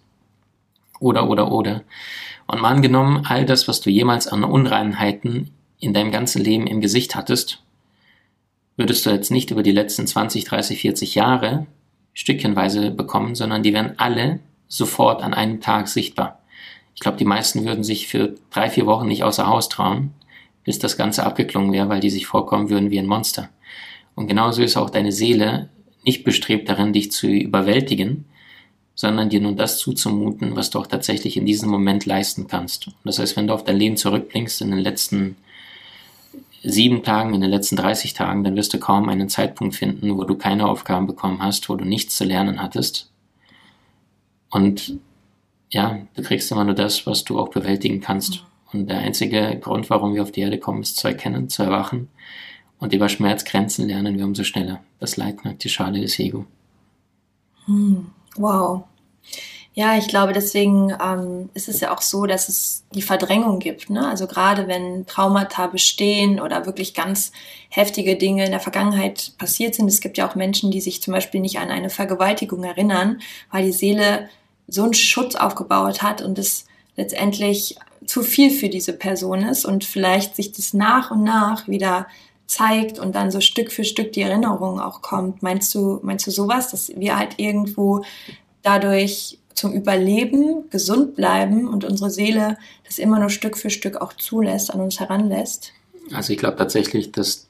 oder, 1.00 1.30
oder, 1.30 1.52
oder. 1.52 1.84
Und 2.48 2.62
mal 2.62 2.72
angenommen, 2.72 3.26
all 3.26 3.46
das, 3.46 3.68
was 3.68 3.82
du 3.82 3.90
jemals 3.90 4.28
an 4.28 4.44
Unreinheiten 4.44 5.52
in 5.80 5.94
deinem 5.94 6.12
ganzen 6.12 6.44
Leben 6.44 6.68
im 6.68 6.82
Gesicht 6.82 7.16
hattest, 7.16 7.64
würdest 8.78 9.06
du 9.06 9.10
jetzt 9.10 9.32
nicht 9.32 9.52
über 9.52 9.64
die 9.64 9.72
letzten 9.72 10.06
20, 10.06 10.44
30, 10.46 10.82
40 10.82 11.16
Jahre 11.16 11.66
stückchenweise 12.14 12.92
bekommen, 12.92 13.36
sondern 13.36 13.64
die 13.64 13.74
werden 13.74 13.94
alle 13.98 14.40
sofort 14.68 15.22
an 15.22 15.34
einem 15.34 15.62
Tag 15.62 15.88
sichtbar. 15.88 16.42
Ich 16.94 17.02
glaube, 17.02 17.18
die 17.18 17.26
meisten 17.26 17.66
würden 17.66 17.84
sich 17.84 18.08
für 18.08 18.36
drei, 18.52 18.70
vier 18.70 18.86
Wochen 18.86 19.08
nicht 19.08 19.24
außer 19.24 19.48
Haus 19.48 19.70
trauen, 19.70 20.14
bis 20.64 20.80
das 20.80 20.98
Ganze 20.98 21.26
abgeklungen 21.26 21.72
wäre, 21.72 21.90
weil 21.90 22.00
die 22.00 22.10
sich 22.10 22.26
vorkommen 22.26 22.70
würden 22.70 22.90
wie 22.90 23.00
ein 23.00 23.06
Monster. 23.06 23.50
Und 24.16 24.28
genauso 24.28 24.64
ist 24.64 24.78
auch 24.78 24.90
deine 24.90 25.12
Seele 25.12 25.70
nicht 26.04 26.24
bestrebt 26.24 26.70
darin, 26.70 26.94
dich 26.94 27.12
zu 27.12 27.28
überwältigen, 27.28 28.26
sondern 28.96 29.30
dir 29.30 29.42
nur 29.42 29.54
das 29.54 29.78
zuzumuten, 29.78 30.56
was 30.56 30.70
du 30.70 30.80
auch 30.80 30.88
tatsächlich 30.88 31.38
in 31.38 31.46
diesem 31.46 31.70
Moment 31.70 32.06
leisten 32.06 32.48
kannst. 32.48 32.90
Das 33.04 33.20
heißt, 33.20 33.36
wenn 33.36 33.48
du 33.48 33.54
auf 33.54 33.64
dein 33.64 33.78
Leben 33.78 33.98
zurückblickst 33.98 34.62
in 34.62 34.72
den 34.72 34.80
letzten 34.80 35.36
sieben 36.64 37.04
Tagen, 37.04 37.34
in 37.34 37.42
den 37.42 37.52
letzten 37.52 37.76
30 37.76 38.14
Tagen, 38.14 38.44
dann 38.44 38.56
wirst 38.56 38.74
du 38.74 38.80
kaum 38.80 39.10
einen 39.10 39.30
Zeitpunkt 39.30 39.76
finden, 39.76 40.18
wo 40.18 40.24
du 40.24 40.36
keine 40.36 40.68
Aufgaben 40.68 41.06
bekommen 41.06 41.42
hast, 41.42 41.70
wo 41.70 41.76
du 41.76 41.86
nichts 41.86 42.16
zu 42.18 42.24
lernen 42.24 42.62
hattest. 42.62 43.12
Und 44.50 44.98
ja, 45.70 46.00
du 46.16 46.24
kriegst 46.24 46.52
immer 46.52 46.64
nur 46.64 46.74
das, 46.74 47.06
was 47.06 47.24
du 47.24 47.40
auch 47.40 47.50
bewältigen 47.50 48.02
kannst. 48.02 48.44
Und 48.72 48.90
der 48.90 49.00
einzige 49.00 49.60
Grund, 49.62 49.90
warum 49.90 50.16
wir 50.16 50.24
auf 50.24 50.32
die 50.32 50.42
Erde 50.42 50.58
kommen, 50.58 50.82
ist 50.82 50.98
zu 50.98 51.08
erkennen, 51.08 51.50
zu 51.50 51.64
erwachen. 51.64 52.10
Und 52.80 52.94
über 52.94 53.10
Schmerzgrenzen 53.10 53.88
lernen 53.88 54.18
wir 54.18 54.26
umso 54.26 54.44
schneller. 54.44 54.82
Das 55.00 55.18
Leid 55.18 55.40
knackt 55.40 55.64
die 55.64 55.70
Schale 55.70 56.02
des 56.02 56.20
Ego. 56.20 56.46
Hm, 57.66 58.08
wow. 58.36 58.84
Ja, 59.78 59.98
ich 59.98 60.08
glaube, 60.08 60.32
deswegen 60.32 60.96
ähm, 61.04 61.50
ist 61.54 61.68
es 61.68 61.82
ja 61.82 61.94
auch 61.94 62.02
so, 62.02 62.26
dass 62.26 62.48
es 62.48 62.86
die 62.94 63.02
Verdrängung 63.02 63.60
gibt. 63.60 63.90
Ne? 63.90 64.08
Also 64.08 64.26
gerade 64.26 64.70
wenn 64.70 65.06
Traumata 65.06 65.68
bestehen 65.68 66.40
oder 66.40 66.66
wirklich 66.66 66.94
ganz 66.94 67.34
heftige 67.68 68.16
Dinge 68.16 68.46
in 68.46 68.52
der 68.52 68.62
Vergangenheit 68.62 69.34
passiert 69.38 69.76
sind. 69.76 69.90
Es 69.90 70.00
gibt 70.00 70.18
ja 70.18 70.30
auch 70.30 70.36
Menschen, 70.36 70.72
die 70.72 70.80
sich 70.80 71.02
zum 71.02 71.14
Beispiel 71.14 71.42
nicht 71.42 71.60
an 71.60 71.72
eine 71.72 71.90
Vergewaltigung 71.90 72.64
erinnern, 72.64 73.20
weil 73.52 73.66
die 73.66 73.74
Seele 73.74 74.30
so 74.66 74.84
einen 74.84 74.94
Schutz 74.94 75.36
aufgebaut 75.36 76.02
hat 76.02 76.22
und 76.22 76.40
es 76.40 76.68
letztendlich 76.96 77.76
zu 78.06 78.24
viel 78.24 78.52
für 78.52 78.70
diese 78.70 78.94
Person 78.94 79.44
ist 79.44 79.66
und 79.66 79.84
vielleicht 79.84 80.38
sich 80.38 80.54
das 80.54 80.74
nach 80.74 81.12
und 81.12 81.24
nach 81.24 81.68
wieder 81.68 82.08
zeigt 82.48 83.00
und 83.00 83.16
dann 83.16 83.32
so 83.32 83.42
Stück 83.42 83.72
für 83.72 83.84
Stück 83.84 84.14
die 84.14 84.22
Erinnerung 84.22 84.80
auch 84.80 85.02
kommt. 85.02 85.42
Meinst 85.42 85.74
du, 85.74 86.00
meinst 86.04 86.28
du 86.28 86.32
sowas, 86.32 86.72
dass 86.72 86.92
wir 86.96 87.18
halt 87.18 87.36
irgendwo 87.38 88.04
dadurch 88.62 89.40
zum 89.54 89.74
Überleben 89.74 90.70
gesund 90.70 91.16
bleiben 91.16 91.68
und 91.68 91.84
unsere 91.84 92.10
Seele 92.10 92.58
das 92.86 93.00
immer 93.00 93.20
nur 93.20 93.30
Stück 93.30 93.58
für 93.58 93.70
Stück 93.70 94.02
auch 94.02 94.14
zulässt, 94.14 94.74
an 94.74 94.82
uns 94.82 95.00
heranlässt? 95.00 95.72
Also 96.14 96.34
ich 96.34 96.40
glaube 96.40 96.58
tatsächlich, 96.58 97.12
dass 97.12 97.48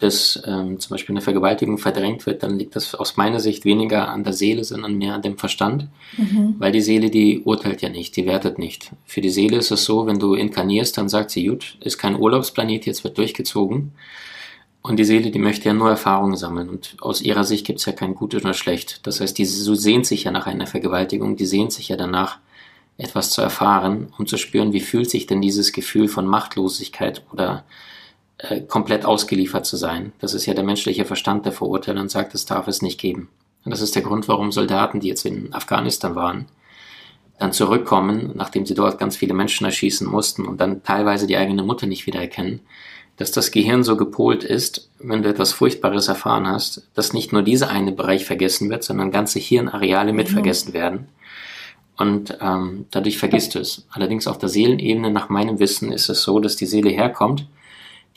dass 0.00 0.42
ähm, 0.46 0.80
zum 0.80 0.90
Beispiel 0.90 1.14
eine 1.14 1.22
Vergewaltigung 1.22 1.78
verdrängt 1.78 2.26
wird, 2.26 2.42
dann 2.42 2.58
liegt 2.58 2.74
das 2.74 2.94
aus 2.94 3.16
meiner 3.16 3.38
Sicht 3.40 3.64
weniger 3.64 4.08
an 4.08 4.24
der 4.24 4.32
Seele, 4.32 4.64
sondern 4.64 4.98
mehr 4.98 5.14
an 5.14 5.22
dem 5.22 5.38
Verstand, 5.38 5.88
mhm. 6.16 6.56
weil 6.58 6.72
die 6.72 6.80
Seele, 6.80 7.10
die 7.10 7.42
urteilt 7.44 7.80
ja 7.80 7.88
nicht, 7.88 8.16
die 8.16 8.26
wertet 8.26 8.58
nicht. 8.58 8.90
Für 9.06 9.20
die 9.20 9.30
Seele 9.30 9.56
ist 9.56 9.70
es 9.70 9.84
so, 9.84 10.06
wenn 10.06 10.18
du 10.18 10.34
inkarnierst, 10.34 10.98
dann 10.98 11.08
sagt 11.08 11.30
sie, 11.30 11.46
gut, 11.46 11.78
ist 11.80 11.98
kein 11.98 12.16
Urlaubsplanet, 12.16 12.86
jetzt 12.86 13.04
wird 13.04 13.18
durchgezogen. 13.18 13.92
Und 14.86 14.98
die 14.98 15.04
Seele, 15.04 15.30
die 15.30 15.38
möchte 15.38 15.64
ja 15.64 15.72
nur 15.72 15.88
Erfahrungen 15.88 16.36
sammeln. 16.36 16.68
Und 16.68 16.96
aus 17.00 17.22
ihrer 17.22 17.44
Sicht 17.44 17.66
gibt 17.66 17.78
es 17.78 17.86
ja 17.86 17.92
kein 17.92 18.14
Gut 18.14 18.34
oder 18.34 18.52
Schlecht. 18.52 19.06
Das 19.06 19.18
heißt, 19.18 19.36
die 19.38 19.46
sehnt 19.46 20.04
sich 20.04 20.24
ja 20.24 20.30
nach 20.30 20.46
einer 20.46 20.66
Vergewaltigung, 20.66 21.36
die 21.36 21.46
sehnt 21.46 21.72
sich 21.72 21.88
ja 21.88 21.96
danach, 21.96 22.38
etwas 22.98 23.30
zu 23.30 23.40
erfahren, 23.40 24.12
um 24.18 24.26
zu 24.26 24.36
spüren, 24.36 24.74
wie 24.74 24.80
fühlt 24.80 25.10
sich 25.10 25.26
denn 25.26 25.40
dieses 25.40 25.72
Gefühl 25.72 26.06
von 26.06 26.26
Machtlosigkeit 26.26 27.24
oder 27.32 27.64
äh, 28.38 28.60
komplett 28.60 29.06
ausgeliefert 29.06 29.64
zu 29.64 29.76
sein. 29.76 30.12
Das 30.20 30.34
ist 30.34 30.44
ja 30.44 30.52
der 30.52 30.64
menschliche 30.64 31.06
Verstand, 31.06 31.46
der 31.46 31.52
verurteilt 31.52 31.98
und 31.98 32.10
sagt, 32.10 32.34
es 32.34 32.44
darf 32.44 32.68
es 32.68 32.82
nicht 32.82 33.00
geben. 33.00 33.30
Und 33.64 33.70
das 33.70 33.80
ist 33.80 33.94
der 33.94 34.02
Grund, 34.02 34.28
warum 34.28 34.52
Soldaten, 34.52 35.00
die 35.00 35.08
jetzt 35.08 35.24
in 35.24 35.52
Afghanistan 35.54 36.14
waren, 36.14 36.46
dann 37.38 37.52
zurückkommen, 37.52 38.32
nachdem 38.34 38.66
sie 38.66 38.74
dort 38.74 38.98
ganz 38.98 39.16
viele 39.16 39.34
Menschen 39.34 39.64
erschießen 39.64 40.06
mussten 40.06 40.44
und 40.44 40.60
dann 40.60 40.82
teilweise 40.82 41.26
die 41.26 41.38
eigene 41.38 41.62
Mutter 41.62 41.86
nicht 41.86 42.06
wiedererkennen, 42.06 42.60
dass 43.16 43.30
das 43.30 43.50
Gehirn 43.50 43.84
so 43.84 43.96
gepolt 43.96 44.44
ist, 44.44 44.88
wenn 44.98 45.22
du 45.22 45.28
etwas 45.28 45.52
Furchtbares 45.52 46.08
erfahren 46.08 46.46
hast, 46.46 46.88
dass 46.94 47.12
nicht 47.12 47.32
nur 47.32 47.42
dieser 47.42 47.70
eine 47.70 47.92
Bereich 47.92 48.24
vergessen 48.24 48.70
wird, 48.70 48.82
sondern 48.82 49.10
ganze 49.10 49.38
Hirnareale 49.38 50.12
mit 50.12 50.28
mhm. 50.28 50.34
vergessen 50.34 50.72
werden. 50.72 51.08
Und 51.96 52.36
ähm, 52.40 52.86
dadurch 52.90 53.18
vergisst 53.18 53.54
du 53.54 53.60
es. 53.60 53.86
Allerdings 53.90 54.26
auf 54.26 54.38
der 54.38 54.48
Seelenebene, 54.48 55.12
nach 55.12 55.28
meinem 55.28 55.60
Wissen, 55.60 55.92
ist 55.92 56.08
es 56.08 56.22
so, 56.22 56.40
dass 56.40 56.56
die 56.56 56.66
Seele 56.66 56.90
herkommt 56.90 57.46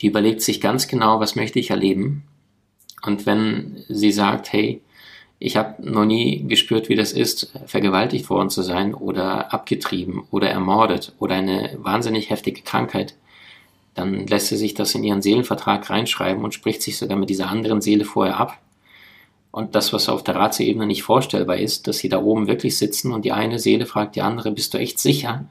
die 0.00 0.06
überlegt 0.06 0.42
sich 0.42 0.60
ganz 0.60 0.88
genau, 0.88 1.20
was 1.20 1.36
möchte 1.36 1.58
ich 1.58 1.70
erleben. 1.70 2.24
Und 3.02 3.26
wenn 3.26 3.84
sie 3.88 4.12
sagt, 4.12 4.52
hey, 4.52 4.80
ich 5.40 5.56
habe 5.56 5.88
noch 5.88 6.04
nie 6.04 6.46
gespürt, 6.48 6.88
wie 6.88 6.96
das 6.96 7.12
ist, 7.12 7.52
vergewaltigt 7.66 8.28
worden 8.28 8.50
zu 8.50 8.62
sein 8.62 8.94
oder 8.94 9.52
abgetrieben 9.52 10.22
oder 10.30 10.50
ermordet 10.50 11.12
oder 11.18 11.36
eine 11.36 11.76
wahnsinnig 11.78 12.30
heftige 12.30 12.62
Krankheit, 12.62 13.14
dann 13.98 14.26
lässt 14.26 14.48
sie 14.48 14.56
sich 14.56 14.74
das 14.74 14.94
in 14.94 15.04
ihren 15.04 15.22
Seelenvertrag 15.22 15.90
reinschreiben 15.90 16.44
und 16.44 16.54
spricht 16.54 16.82
sich 16.82 16.96
sogar 16.96 17.18
mit 17.18 17.30
dieser 17.30 17.48
anderen 17.48 17.80
Seele 17.80 18.04
vorher 18.04 18.38
ab. 18.38 18.58
Und 19.50 19.74
das, 19.74 19.92
was 19.92 20.08
auf 20.08 20.22
der 20.22 20.36
Ratioebene 20.36 20.86
nicht 20.86 21.02
vorstellbar 21.02 21.56
ist, 21.56 21.88
dass 21.88 21.98
sie 21.98 22.08
da 22.08 22.22
oben 22.22 22.46
wirklich 22.46 22.76
sitzen 22.78 23.12
und 23.12 23.24
die 23.24 23.32
eine 23.32 23.58
Seele 23.58 23.86
fragt 23.86 24.14
die 24.14 24.22
andere, 24.22 24.52
bist 24.52 24.72
du 24.74 24.78
echt 24.78 24.98
sicher, 24.98 25.46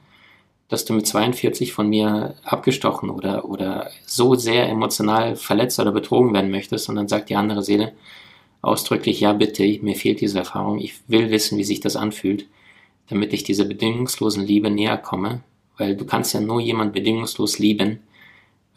dass 0.68 0.84
du 0.84 0.92
mit 0.92 1.06
42 1.06 1.72
von 1.72 1.88
mir 1.88 2.34
abgestochen 2.44 3.10
oder, 3.10 3.48
oder 3.48 3.90
so 4.06 4.34
sehr 4.34 4.68
emotional 4.68 5.36
verletzt 5.36 5.78
oder 5.80 5.92
betrogen 5.92 6.32
werden 6.32 6.50
möchtest. 6.50 6.88
Und 6.88 6.96
dann 6.96 7.08
sagt 7.08 7.28
die 7.28 7.36
andere 7.36 7.62
Seele 7.62 7.92
ausdrücklich, 8.62 9.20
ja 9.20 9.32
bitte, 9.32 9.62
mir 9.82 9.94
fehlt 9.94 10.20
diese 10.20 10.38
Erfahrung, 10.38 10.78
ich 10.78 10.94
will 11.08 11.30
wissen, 11.30 11.58
wie 11.58 11.64
sich 11.64 11.80
das 11.80 11.96
anfühlt, 11.96 12.46
damit 13.08 13.32
ich 13.32 13.44
dieser 13.44 13.64
bedingungslosen 13.64 14.46
Liebe 14.46 14.70
näher 14.70 14.98
komme. 14.98 15.42
Weil 15.76 15.96
du 15.96 16.04
kannst 16.04 16.34
ja 16.34 16.40
nur 16.40 16.60
jemand 16.60 16.92
bedingungslos 16.92 17.58
lieben, 17.58 18.00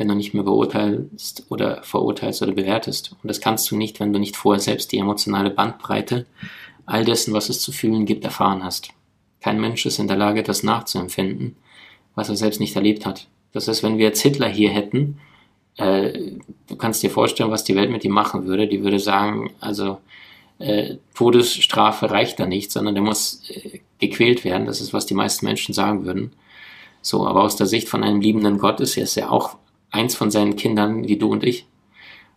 wenn 0.01 0.07
du 0.07 0.15
nicht 0.15 0.33
mehr 0.33 0.43
beurteilst 0.43 1.45
oder 1.49 1.83
verurteilst 1.83 2.41
oder 2.41 2.53
bewertest. 2.53 3.15
Und 3.21 3.27
das 3.27 3.39
kannst 3.39 3.69
du 3.71 3.77
nicht, 3.77 3.99
wenn 3.99 4.11
du 4.11 4.19
nicht 4.19 4.35
vorher 4.35 4.59
selbst 4.59 4.91
die 4.91 4.97
emotionale 4.97 5.51
Bandbreite 5.51 6.25
all 6.85 7.05
dessen, 7.05 7.33
was 7.33 7.49
es 7.49 7.61
zu 7.61 7.71
fühlen 7.71 8.05
gibt, 8.05 8.25
erfahren 8.25 8.63
hast. 8.63 8.89
Kein 9.39 9.61
Mensch 9.61 9.85
ist 9.85 9.99
in 9.99 10.07
der 10.07 10.17
Lage, 10.17 10.43
das 10.43 10.63
nachzuempfinden 10.63 11.55
was 12.15 12.29
er 12.29 12.35
selbst 12.35 12.59
nicht 12.59 12.75
erlebt 12.75 13.05
hat. 13.05 13.27
Das 13.53 13.67
heißt, 13.67 13.83
wenn 13.83 13.97
wir 13.97 14.05
jetzt 14.05 14.21
Hitler 14.21 14.47
hier 14.47 14.69
hätten, 14.69 15.19
äh, 15.77 16.11
du 16.67 16.75
kannst 16.75 17.03
dir 17.03 17.09
vorstellen, 17.09 17.51
was 17.51 17.63
die 17.63 17.75
Welt 17.75 17.91
mit 17.91 18.03
ihm 18.03 18.11
machen 18.11 18.45
würde. 18.45 18.67
Die 18.67 18.83
würde 18.83 18.99
sagen, 18.99 19.51
also 19.59 19.99
äh, 20.59 20.95
Todesstrafe 21.15 22.11
reicht 22.11 22.39
da 22.39 22.45
nicht, 22.45 22.71
sondern 22.71 22.95
der 22.95 23.03
muss 23.03 23.43
äh, 23.49 23.79
gequält 23.99 24.43
werden. 24.43 24.67
Das 24.67 24.81
ist, 24.81 24.93
was 24.93 25.05
die 25.05 25.13
meisten 25.13 25.45
Menschen 25.45 25.73
sagen 25.73 26.05
würden. 26.05 26.33
So, 27.01 27.25
aber 27.25 27.43
aus 27.43 27.55
der 27.55 27.67
Sicht 27.67 27.89
von 27.89 28.03
einem 28.03 28.21
liebenden 28.21 28.57
Gott 28.57 28.79
ist 28.79 28.97
er 28.97 29.05
ja 29.15 29.29
auch 29.29 29.57
eins 29.91 30.15
von 30.15 30.31
seinen 30.31 30.55
Kindern 30.55 31.07
wie 31.07 31.17
du 31.17 31.31
und 31.31 31.43
ich. 31.43 31.67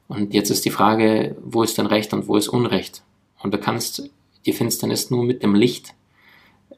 Und 0.09 0.35
jetzt 0.35 0.51
ist 0.51 0.65
die 0.65 0.71
Frage, 0.71 1.37
wo 1.43 1.63
ist 1.63 1.79
denn 1.79 1.87
Recht 1.87 2.13
und 2.13 2.29
wo 2.29 2.37
ist 2.37 2.49
Unrecht? 2.49 3.03
Und 3.43 3.55
du 3.55 3.59
kannst 3.59 4.11
die 4.45 4.53
Finsternis 4.53 5.11
nur 5.11 5.25
mit 5.25 5.43
dem 5.43 5.55
Licht 5.55 5.95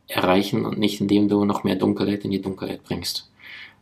erreichen 0.07 0.65
und 0.65 0.79
nicht 0.79 1.01
indem 1.01 1.29
du 1.29 1.45
noch 1.45 1.65
mehr 1.65 1.75
Dunkelheit 1.75 2.25
in 2.25 2.31
die 2.31 2.41
Dunkelheit 2.41 2.85
bringst. 2.85 3.29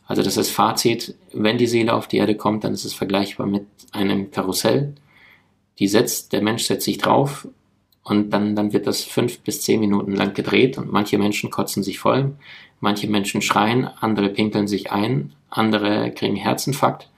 Also 0.06 0.22
das 0.22 0.36
ist 0.36 0.50
Fazit, 0.50 1.14
wenn 1.32 1.58
die 1.58 1.66
Seele 1.66 1.94
auf 1.94 2.08
die 2.08 2.18
Erde 2.18 2.36
kommt, 2.36 2.64
dann 2.64 2.74
ist 2.74 2.84
es 2.84 2.94
vergleichbar 2.94 3.46
mit 3.46 3.66
einem 3.92 4.30
Karussell. 4.30 4.94
Die 5.78 5.88
setzt, 5.88 6.32
der 6.32 6.42
Mensch 6.42 6.64
setzt 6.64 6.84
sich 6.84 6.98
drauf 6.98 7.48
und 8.04 8.30
dann, 8.30 8.54
dann 8.54 8.72
wird 8.72 8.86
das 8.86 9.02
fünf 9.02 9.40
bis 9.40 9.62
zehn 9.62 9.80
Minuten 9.80 10.14
lang 10.14 10.34
gedreht 10.34 10.78
und 10.78 10.92
manche 10.92 11.18
Menschen 11.18 11.50
kotzen 11.50 11.82
sich 11.82 11.98
voll, 11.98 12.36
manche 12.80 13.08
Menschen 13.08 13.42
schreien, 13.42 13.88
andere 14.00 14.28
pinkeln 14.28 14.68
sich 14.68 14.92
ein, 14.92 15.32
andere 15.50 16.12
kriegen 16.12 16.36
Herzinfarkt, 16.36 17.08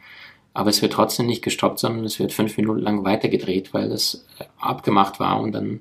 aber 0.55 0.71
es 0.71 0.81
wird 0.81 0.93
trotzdem 0.93 1.27
nicht 1.27 1.43
gestoppt, 1.43 1.81
sondern 1.81 2.05
es 2.05 2.19
wird 2.19 2.33
fünf 2.33 2.57
Minuten 2.57 2.81
lang 2.81 3.05
weitergedreht, 3.05 3.75
weil 3.75 3.91
es 3.93 4.25
abgemacht 4.59 5.21
war 5.21 5.41
und 5.41 5.53
dann 5.53 5.81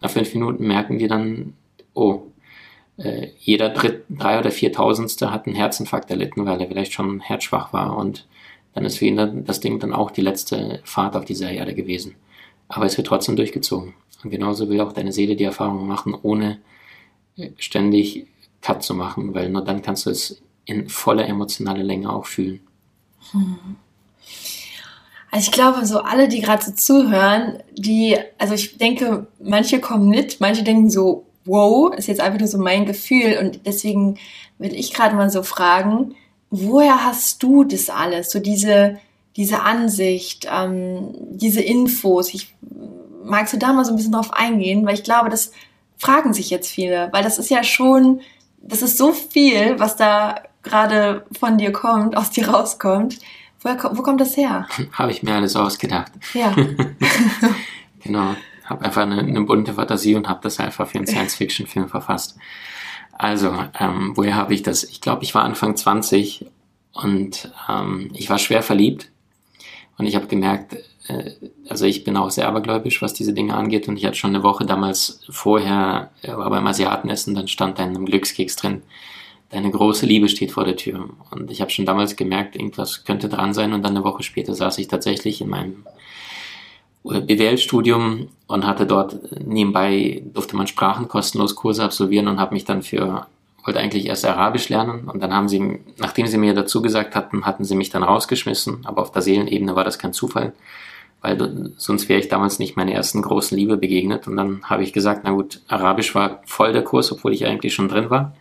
nach 0.00 0.10
fünf 0.10 0.32
Minuten 0.34 0.66
merken 0.66 0.98
die 0.98 1.08
dann, 1.08 1.54
oh, 1.92 2.22
äh, 2.96 3.28
jeder 3.38 3.70
dritt, 3.70 4.04
drei 4.08 4.38
oder 4.38 4.52
viertausendste 4.52 5.32
hat 5.32 5.46
einen 5.46 5.56
Herzinfarkt 5.56 6.10
erlitten, 6.10 6.46
weil 6.46 6.60
er 6.60 6.68
vielleicht 6.68 6.92
schon 6.92 7.20
herzschwach 7.20 7.72
war 7.72 7.96
und 7.96 8.26
dann 8.72 8.84
ist 8.84 8.98
für 8.98 9.06
ihn 9.06 9.44
das 9.44 9.60
Ding 9.60 9.78
dann 9.78 9.92
auch 9.92 10.10
die 10.10 10.20
letzte 10.20 10.80
Fahrt 10.84 11.16
auf 11.16 11.24
dieser 11.24 11.50
Erde 11.50 11.74
gewesen. 11.74 12.16
Aber 12.68 12.86
es 12.86 12.96
wird 12.96 13.06
trotzdem 13.06 13.36
durchgezogen. 13.36 13.94
Und 14.22 14.30
genauso 14.30 14.68
will 14.68 14.80
auch 14.80 14.92
deine 14.92 15.12
Seele 15.12 15.36
die 15.36 15.44
Erfahrung 15.44 15.86
machen, 15.86 16.16
ohne 16.20 16.58
ständig 17.58 18.26
Cut 18.62 18.82
zu 18.82 18.94
machen, 18.94 19.34
weil 19.34 19.50
nur 19.50 19.64
dann 19.64 19.82
kannst 19.82 20.06
du 20.06 20.10
es 20.10 20.42
in 20.64 20.88
voller 20.88 21.26
emotionaler 21.26 21.82
Länge 21.82 22.10
auch 22.10 22.26
fühlen. 22.26 22.60
Hm. 23.32 23.76
Also 25.30 25.46
ich 25.46 25.52
glaube, 25.52 25.84
so 25.84 25.98
alle, 25.98 26.28
die 26.28 26.40
gerade 26.40 26.64
so 26.64 26.72
zuhören, 26.72 27.58
die, 27.72 28.16
also 28.38 28.54
ich 28.54 28.78
denke, 28.78 29.26
manche 29.40 29.80
kommen 29.80 30.08
mit, 30.08 30.40
manche 30.40 30.62
denken 30.62 30.90
so, 30.90 31.26
wow, 31.44 31.92
ist 31.92 32.06
jetzt 32.06 32.20
einfach 32.20 32.38
nur 32.38 32.48
so 32.48 32.58
mein 32.58 32.86
Gefühl. 32.86 33.38
Und 33.40 33.66
deswegen 33.66 34.16
will 34.58 34.74
ich 34.74 34.94
gerade 34.94 35.16
mal 35.16 35.30
so 35.30 35.42
fragen, 35.42 36.14
woher 36.50 37.04
hast 37.04 37.42
du 37.42 37.64
das 37.64 37.90
alles? 37.90 38.30
So 38.30 38.38
diese, 38.38 38.98
diese 39.36 39.62
Ansicht, 39.62 40.46
ähm, 40.50 41.14
diese 41.30 41.60
Infos. 41.60 42.32
Ich, 42.34 42.54
magst 43.24 43.52
du 43.52 43.58
da 43.58 43.72
mal 43.72 43.84
so 43.84 43.92
ein 43.92 43.96
bisschen 43.96 44.12
drauf 44.12 44.32
eingehen? 44.32 44.86
Weil 44.86 44.94
ich 44.94 45.04
glaube, 45.04 45.28
das 45.28 45.52
fragen 45.96 46.32
sich 46.32 46.50
jetzt 46.50 46.70
viele, 46.70 47.08
weil 47.12 47.24
das 47.24 47.38
ist 47.38 47.50
ja 47.50 47.64
schon, 47.64 48.20
das 48.58 48.82
ist 48.82 48.96
so 48.96 49.12
viel, 49.12 49.78
was 49.78 49.96
da 49.96 50.36
gerade 50.62 51.26
von 51.38 51.58
dir 51.58 51.72
kommt, 51.72 52.16
aus 52.16 52.30
dir 52.30 52.48
rauskommt. 52.48 53.18
Woher, 53.60 53.78
wo 53.92 54.02
kommt 54.02 54.20
das 54.20 54.36
her? 54.36 54.66
Habe 54.92 55.10
ich 55.10 55.22
mir 55.22 55.34
alles 55.34 55.56
ausgedacht. 55.56 56.12
Ja. 56.32 56.54
genau. 58.02 58.34
Habe 58.64 58.84
einfach 58.84 59.02
eine, 59.02 59.18
eine, 59.18 59.42
bunte 59.42 59.74
Fantasie 59.74 60.14
und 60.14 60.26
habe 60.26 60.40
das 60.42 60.58
einfach 60.58 60.88
für 60.88 60.96
einen 60.96 61.06
Science-Fiction-Film 61.06 61.88
verfasst. 61.88 62.36
Also, 63.12 63.54
ähm, 63.78 64.12
woher 64.14 64.36
habe 64.36 64.54
ich 64.54 64.62
das? 64.62 64.84
Ich 64.84 65.02
glaube, 65.02 65.22
ich 65.22 65.34
war 65.34 65.44
Anfang 65.44 65.76
20 65.76 66.46
und 66.92 67.52
ähm, 67.68 68.10
ich 68.14 68.30
war 68.30 68.38
schwer 68.38 68.62
verliebt. 68.62 69.10
Und 69.96 70.06
ich 70.06 70.16
habe 70.16 70.26
gemerkt, 70.26 70.76
äh, 71.08 71.30
also 71.68 71.84
ich 71.86 72.04
bin 72.04 72.16
auch 72.16 72.30
sehr 72.30 72.48
abergläubisch, 72.48 73.02
was 73.02 73.14
diese 73.14 73.32
Dinge 73.32 73.54
angeht. 73.54 73.88
Und 73.88 73.96
ich 73.96 74.04
hatte 74.04 74.16
schon 74.16 74.34
eine 74.34 74.42
Woche 74.42 74.64
damals 74.64 75.20
vorher, 75.28 76.10
äh, 76.22 76.36
war 76.36 76.50
beim 76.50 76.66
Asiatenessen, 76.66 77.34
dann 77.34 77.48
stand 77.48 77.78
da 77.78 77.84
in 77.84 77.90
einem 77.90 78.06
Glückskeks 78.06 78.56
drin, 78.56 78.82
deine 79.50 79.70
große 79.70 80.06
Liebe 80.06 80.28
steht 80.28 80.52
vor 80.52 80.64
der 80.64 80.76
Tür. 80.76 81.10
Und 81.30 81.50
ich 81.50 81.60
habe 81.60 81.70
schon 81.70 81.86
damals 81.86 82.16
gemerkt, 82.16 82.56
irgendwas 82.56 83.04
könnte 83.04 83.28
dran 83.28 83.54
sein. 83.54 83.72
Und 83.72 83.82
dann 83.82 83.96
eine 83.96 84.04
Woche 84.04 84.22
später 84.22 84.54
saß 84.54 84.78
ich 84.78 84.88
tatsächlich 84.88 85.40
in 85.40 85.48
meinem 85.48 85.84
BWL-Studium 87.04 88.28
und 88.46 88.66
hatte 88.66 88.86
dort 88.86 89.18
nebenbei, 89.38 90.22
durfte 90.32 90.56
man 90.56 90.66
Sprachen 90.66 91.06
kostenlos 91.06 91.54
Kurse 91.54 91.84
absolvieren 91.84 92.28
und 92.28 92.40
habe 92.40 92.54
mich 92.54 92.64
dann 92.64 92.82
für, 92.82 93.26
wollte 93.64 93.80
eigentlich 93.80 94.06
erst 94.06 94.24
Arabisch 94.24 94.68
lernen. 94.68 95.08
Und 95.08 95.22
dann 95.22 95.32
haben 95.32 95.48
sie, 95.48 95.80
nachdem 95.98 96.26
sie 96.26 96.38
mir 96.38 96.54
dazu 96.54 96.82
gesagt 96.82 97.16
hatten, 97.16 97.46
hatten 97.46 97.64
sie 97.64 97.74
mich 97.74 97.90
dann 97.90 98.02
rausgeschmissen. 98.02 98.84
Aber 98.84 99.02
auf 99.02 99.12
der 99.12 99.22
Seelenebene 99.22 99.74
war 99.74 99.84
das 99.84 99.98
kein 99.98 100.12
Zufall 100.12 100.52
weil 101.24 101.72
sonst 101.78 102.10
wäre 102.10 102.20
ich 102.20 102.28
damals 102.28 102.58
nicht 102.58 102.76
meiner 102.76 102.92
ersten 102.92 103.22
großen 103.22 103.56
Liebe 103.56 103.78
begegnet. 103.78 104.26
Und 104.26 104.36
dann 104.36 104.62
habe 104.64 104.82
ich 104.82 104.92
gesagt, 104.92 105.22
na 105.24 105.30
gut, 105.30 105.62
Arabisch 105.68 106.14
war 106.14 106.42
voll 106.44 106.74
der 106.74 106.84
Kurs, 106.84 107.10
obwohl 107.12 107.32
ich 107.32 107.46
eigentlich 107.46 107.72
schon 107.72 107.88
drin 107.88 108.10
war. 108.10 108.36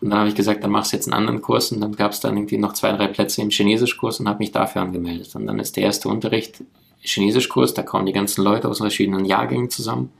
Und 0.00 0.08
dann 0.08 0.20
habe 0.20 0.30
ich 0.30 0.34
gesagt, 0.34 0.64
dann 0.64 0.70
machst 0.70 0.92
du 0.92 0.96
jetzt 0.96 1.06
einen 1.06 1.18
anderen 1.18 1.42
Kurs 1.42 1.70
und 1.70 1.82
dann 1.82 1.94
gab 1.94 2.12
es 2.12 2.20
dann 2.20 2.34
irgendwie 2.34 2.56
noch 2.56 2.72
zwei, 2.72 2.92
drei 2.92 3.08
Plätze 3.08 3.42
im 3.42 3.50
Chinesischkurs 3.50 4.20
und 4.20 4.28
habe 4.28 4.38
mich 4.38 4.52
dafür 4.52 4.80
angemeldet. 4.80 5.34
Und 5.34 5.46
dann 5.46 5.58
ist 5.58 5.76
der 5.76 5.82
erste 5.82 6.08
Unterricht 6.08 6.64
Chinesischkurs, 7.02 7.74
da 7.74 7.82
kommen 7.82 8.06
die 8.06 8.14
ganzen 8.14 8.42
Leute 8.42 8.70
aus 8.70 8.78
verschiedenen 8.78 9.26
Jahrgängen 9.26 9.68
zusammen. 9.68 10.10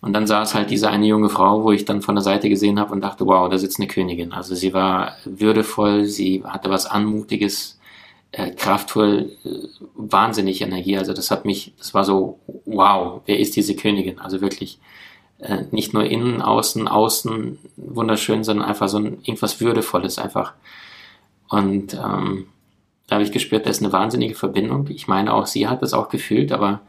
Und 0.00 0.12
dann 0.12 0.26
saß 0.26 0.54
halt 0.54 0.70
diese 0.70 0.90
eine 0.90 1.06
junge 1.06 1.28
Frau, 1.28 1.64
wo 1.64 1.72
ich 1.72 1.84
dann 1.84 2.02
von 2.02 2.14
der 2.14 2.22
Seite 2.22 2.48
gesehen 2.48 2.78
habe 2.78 2.92
und 2.92 3.00
dachte, 3.00 3.26
wow, 3.26 3.48
da 3.48 3.58
sitzt 3.58 3.80
eine 3.80 3.88
Königin. 3.88 4.32
Also 4.32 4.54
sie 4.54 4.74
war 4.74 5.16
würdevoll, 5.24 6.04
sie 6.04 6.44
hatte 6.44 6.70
was 6.70 6.86
Anmutiges, 6.86 7.78
äh, 8.32 8.50
kraftvoll, 8.50 9.32
äh, 9.44 9.48
wahnsinnig 9.94 10.60
Energie. 10.60 10.98
Also 10.98 11.12
das 11.12 11.30
hat 11.30 11.44
mich, 11.44 11.72
das 11.78 11.94
war 11.94 12.04
so, 12.04 12.38
wow, 12.66 13.22
wer 13.26 13.38
ist 13.38 13.56
diese 13.56 13.74
Königin? 13.74 14.18
Also 14.18 14.40
wirklich 14.40 14.78
äh, 15.38 15.64
nicht 15.70 15.94
nur 15.94 16.04
innen, 16.04 16.42
außen, 16.42 16.88
außen 16.88 17.58
wunderschön, 17.76 18.44
sondern 18.44 18.68
einfach 18.68 18.88
so 18.88 18.98
ein 18.98 19.18
irgendwas 19.22 19.60
Würdevolles 19.60 20.18
einfach. 20.18 20.52
Und 21.48 21.94
ähm, 21.94 22.48
da 23.06 23.16
habe 23.16 23.22
ich 23.22 23.32
gespürt, 23.32 23.66
da 23.66 23.70
ist 23.70 23.82
eine 23.82 23.92
wahnsinnige 23.92 24.34
Verbindung. 24.34 24.88
Ich 24.88 25.08
meine 25.08 25.32
auch, 25.32 25.46
sie 25.46 25.68
hat 25.68 25.82
das 25.82 25.94
auch 25.94 26.08
gefühlt, 26.08 26.52
aber 26.52 26.80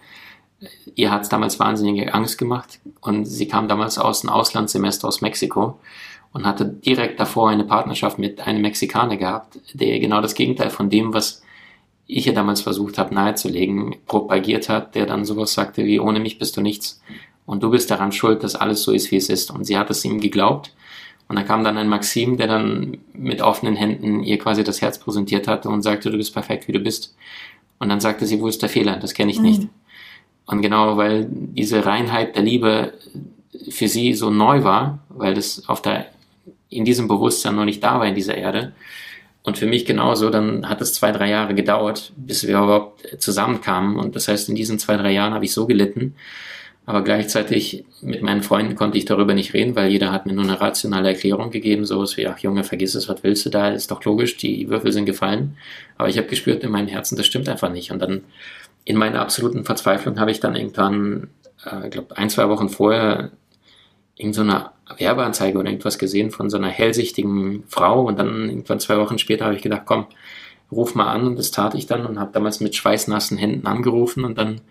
ihr 0.96 1.12
hat 1.12 1.24
es 1.24 1.30
damals 1.30 1.60
wahnsinnige 1.60 2.14
Angst 2.14 2.38
gemacht. 2.38 2.80
Und 3.02 3.26
sie 3.26 3.48
kam 3.48 3.68
damals 3.68 3.98
aus 3.98 4.24
einem 4.24 4.34
Auslandssemester 4.34 5.08
aus 5.08 5.22
Mexiko 5.22 5.80
und 6.34 6.46
hatte 6.46 6.66
direkt 6.66 7.20
davor 7.20 7.50
eine 7.50 7.64
Partnerschaft 7.64 8.20
mit 8.20 8.46
einem 8.46 8.62
Mexikaner 8.62 9.18
gehabt, 9.18 9.60
der 9.74 10.00
genau 10.00 10.22
das 10.22 10.36
Gegenteil 10.36 10.70
von 10.70 10.90
dem, 10.90 11.14
was 11.14 11.42
ich 12.06 12.28
ihr 12.28 12.34
damals 12.34 12.62
versucht 12.62 12.98
habe 12.98 13.14
nahezulegen, 13.14 13.98
propagiert 14.06 14.70
hat, 14.70 14.96
der 14.96 15.06
dann 15.06 15.26
sowas 15.26 15.54
sagte 15.54 15.86
wie, 15.86 16.00
ohne 16.00 16.20
mich 16.20 16.40
bist 16.40 16.56
du 16.56 16.62
nichts 16.62 17.02
und 17.48 17.64
du 17.64 17.70
bist 17.70 17.90
daran 17.90 18.12
schuld, 18.12 18.44
dass 18.44 18.56
alles 18.56 18.84
so 18.84 18.92
ist, 18.92 19.10
wie 19.10 19.16
es 19.16 19.30
ist. 19.30 19.52
Und 19.52 19.64
sie 19.64 19.78
hat 19.78 19.90
es 19.90 20.04
ihm 20.06 20.20
geglaubt. 20.20 20.74
Und 21.30 21.38
da 21.38 21.44
kam 21.44 21.64
dann 21.64 21.78
ein 21.78 21.90
Maxim, 21.90 22.38
der 22.38 22.48
dann 22.48 22.98
mit 23.14 23.42
offenen 23.42 23.76
Händen 23.76 24.22
ihr 24.22 24.38
quasi 24.38 24.64
das 24.64 24.82
Herz 24.82 25.00
präsentiert 25.00 25.48
hatte 25.48 25.70
und 25.70 25.82
sagte, 25.82 26.12
du 26.12 26.18
bist 26.18 26.34
perfekt, 26.34 26.68
wie 26.68 26.74
du 26.74 26.80
bist. 26.80 27.16
Und 27.80 27.90
dann 27.90 28.02
sagte 28.02 28.26
sie, 28.26 28.42
wo 28.42 28.48
ist 28.48 28.62
der 28.62 28.70
Fehler? 28.70 28.98
Das 28.98 29.14
kenne 29.14 29.32
ich 29.32 29.40
nicht. 29.40 29.64
Und 30.48 30.62
genau, 30.62 30.98
weil 30.98 31.28
diese 31.30 31.86
Reinheit 31.86 32.36
der 32.36 32.44
Liebe 32.44 32.94
für 33.70 33.88
sie 33.88 34.14
so 34.14 34.30
neu 34.32 34.64
war, 34.64 35.00
weil 35.10 35.34
das 35.34 35.68
auf 35.68 35.82
der, 35.82 36.08
in 36.70 36.86
diesem 36.86 37.08
Bewusstsein 37.08 37.56
noch 37.56 37.66
nicht 37.66 37.84
da 37.84 38.00
war 38.00 38.08
in 38.08 38.16
dieser 38.16 38.36
Erde. 38.36 38.72
Und 39.44 39.58
für 39.58 39.66
mich 39.66 39.86
genauso, 39.86 40.30
dann 40.30 40.68
hat 40.68 40.82
es 40.82 40.94
zwei, 40.94 41.12
drei 41.12 41.30
Jahre 41.30 41.54
gedauert, 41.54 42.12
bis 42.16 42.48
wir 42.48 42.58
überhaupt 42.58 43.22
zusammenkamen. 43.22 43.98
Und 43.98 44.16
das 44.16 44.28
heißt, 44.28 44.50
in 44.50 44.56
diesen 44.56 44.80
zwei, 44.80 44.98
drei 44.98 45.12
Jahren 45.12 45.34
habe 45.34 45.46
ich 45.46 45.54
so 45.54 45.68
gelitten, 45.68 46.16
aber 46.86 47.04
gleichzeitig 47.04 47.84
mit 48.02 48.22
meinen 48.22 48.44
Freunden 48.44 48.76
konnte 48.76 48.98
ich 48.98 49.04
darüber 49.04 49.34
nicht 49.34 49.54
reden, 49.54 49.76
weil 49.76 49.92
jeder 49.92 50.14
hat 50.14 50.26
mir 50.26 50.32
nur 50.32 50.46
eine 50.46 50.62
rationale 50.62 51.10
Erklärung 51.10 51.52
gegeben, 51.52 51.86
so 51.86 52.02
wie, 52.16 52.28
ach 52.28 52.40
Junge, 52.40 52.64
vergiss 52.64 52.96
es, 52.96 53.10
was 53.10 53.24
willst 53.24 53.46
du 53.46 53.50
da, 53.50 53.70
ist 53.70 53.92
doch 53.92 54.04
logisch, 54.06 54.38
die 54.38 54.70
Würfel 54.70 54.94
sind 54.94 55.06
gefallen. 55.06 55.58
Aber 55.98 56.08
ich 56.08 56.18
habe 56.18 56.30
gespürt 56.30 56.64
in 56.64 56.72
meinem 56.72 56.88
Herzen, 56.88 57.18
das 57.18 57.26
stimmt 57.26 57.50
einfach 57.50 57.70
nicht. 57.70 57.92
Und 57.92 58.00
dann 58.00 58.22
in 58.88 58.96
meiner 58.96 59.20
absoluten 59.20 59.66
Verzweiflung 59.66 60.18
habe 60.18 60.32
ich 60.32 60.40
dann 60.40 60.56
irgendwann, 60.56 61.30
äh, 61.66 61.88
ich 61.88 61.92
glaube 61.92 62.16
ein, 62.16 62.30
zwei 62.30 62.48
Wochen 62.48 62.70
vorher, 62.70 63.32
irgendeine 64.16 64.70
so 64.88 64.98
Werbeanzeige 64.98 65.58
oder 65.58 65.70
irgendwas 65.70 66.00
gesehen 66.00 66.32
von 66.32 66.50
so 66.50 66.56
einer 66.56 66.70
hellsichtigen 66.70 67.66
Frau. 67.68 68.06
Und 68.06 68.18
dann 68.18 68.50
irgendwann 68.50 68.80
zwei 68.80 68.98
Wochen 68.98 69.18
später 69.18 69.44
habe 69.44 69.56
ich 69.56 69.62
gedacht, 69.62 69.82
komm, 69.84 70.06
ruf 70.72 70.96
mal 70.96 71.12
an. 71.12 71.28
Und 71.28 71.38
das 71.38 71.52
tat 71.52 71.76
ich 71.76 71.86
dann 71.86 72.06
und 72.06 72.18
habe 72.18 72.32
damals 72.32 72.62
mit 72.62 72.78
schweißnassen 72.78 73.38
Händen 73.38 73.68
angerufen. 73.68 74.24
Und 74.24 74.38
dann 74.38 74.62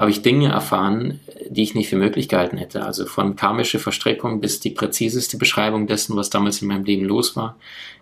habe 0.00 0.10
ich 0.10 0.22
Dinge 0.22 0.48
erfahren, 0.48 1.20
die 1.50 1.62
ich 1.62 1.74
nicht 1.74 1.90
für 1.90 1.96
möglich 1.96 2.30
gehalten 2.30 2.56
hätte. 2.56 2.86
Also 2.86 3.04
von 3.04 3.36
karmische 3.36 3.78
Verstrickung 3.78 4.40
bis 4.40 4.58
die 4.58 4.70
präziseste 4.70 5.36
Beschreibung 5.36 5.86
dessen, 5.86 6.16
was 6.16 6.30
damals 6.30 6.62
in 6.62 6.68
meinem 6.68 6.84
Leben 6.84 7.04
los 7.04 7.36
war. 7.36 7.56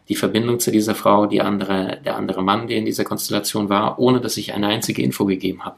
Die 0.08 0.14
Verbindung 0.14 0.60
zu 0.60 0.70
dieser 0.70 0.94
Frau, 0.94 1.26
die 1.26 1.40
andere, 1.40 1.98
der 2.04 2.14
andere 2.14 2.40
Mann, 2.40 2.68
der 2.68 2.76
in 2.76 2.84
dieser 2.84 3.02
Konstellation 3.02 3.68
war, 3.68 3.98
ohne 3.98 4.20
dass 4.20 4.36
ich 4.36 4.54
eine 4.54 4.68
einzige 4.68 5.02
Info 5.02 5.24
gegeben 5.24 5.64
habe. 5.64 5.74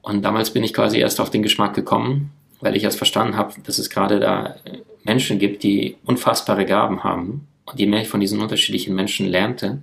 Und 0.00 0.22
damals 0.22 0.54
bin 0.54 0.64
ich 0.64 0.72
quasi 0.72 0.98
erst 0.98 1.20
auf 1.20 1.28
den 1.28 1.42
Geschmack 1.42 1.74
gekommen, 1.74 2.30
weil 2.60 2.74
ich 2.74 2.84
erst 2.84 2.96
verstanden 2.96 3.36
habe, 3.36 3.52
dass 3.66 3.78
es 3.78 3.90
gerade 3.90 4.20
da 4.20 4.56
Menschen 5.04 5.38
gibt, 5.38 5.62
die 5.64 5.96
unfassbare 6.06 6.64
Gaben 6.64 7.04
haben. 7.04 7.46
Und 7.66 7.78
je 7.78 7.86
mehr 7.86 8.00
ich 8.00 8.08
von 8.08 8.20
diesen 8.20 8.40
unterschiedlichen 8.40 8.94
Menschen 8.94 9.26
lernte, 9.26 9.82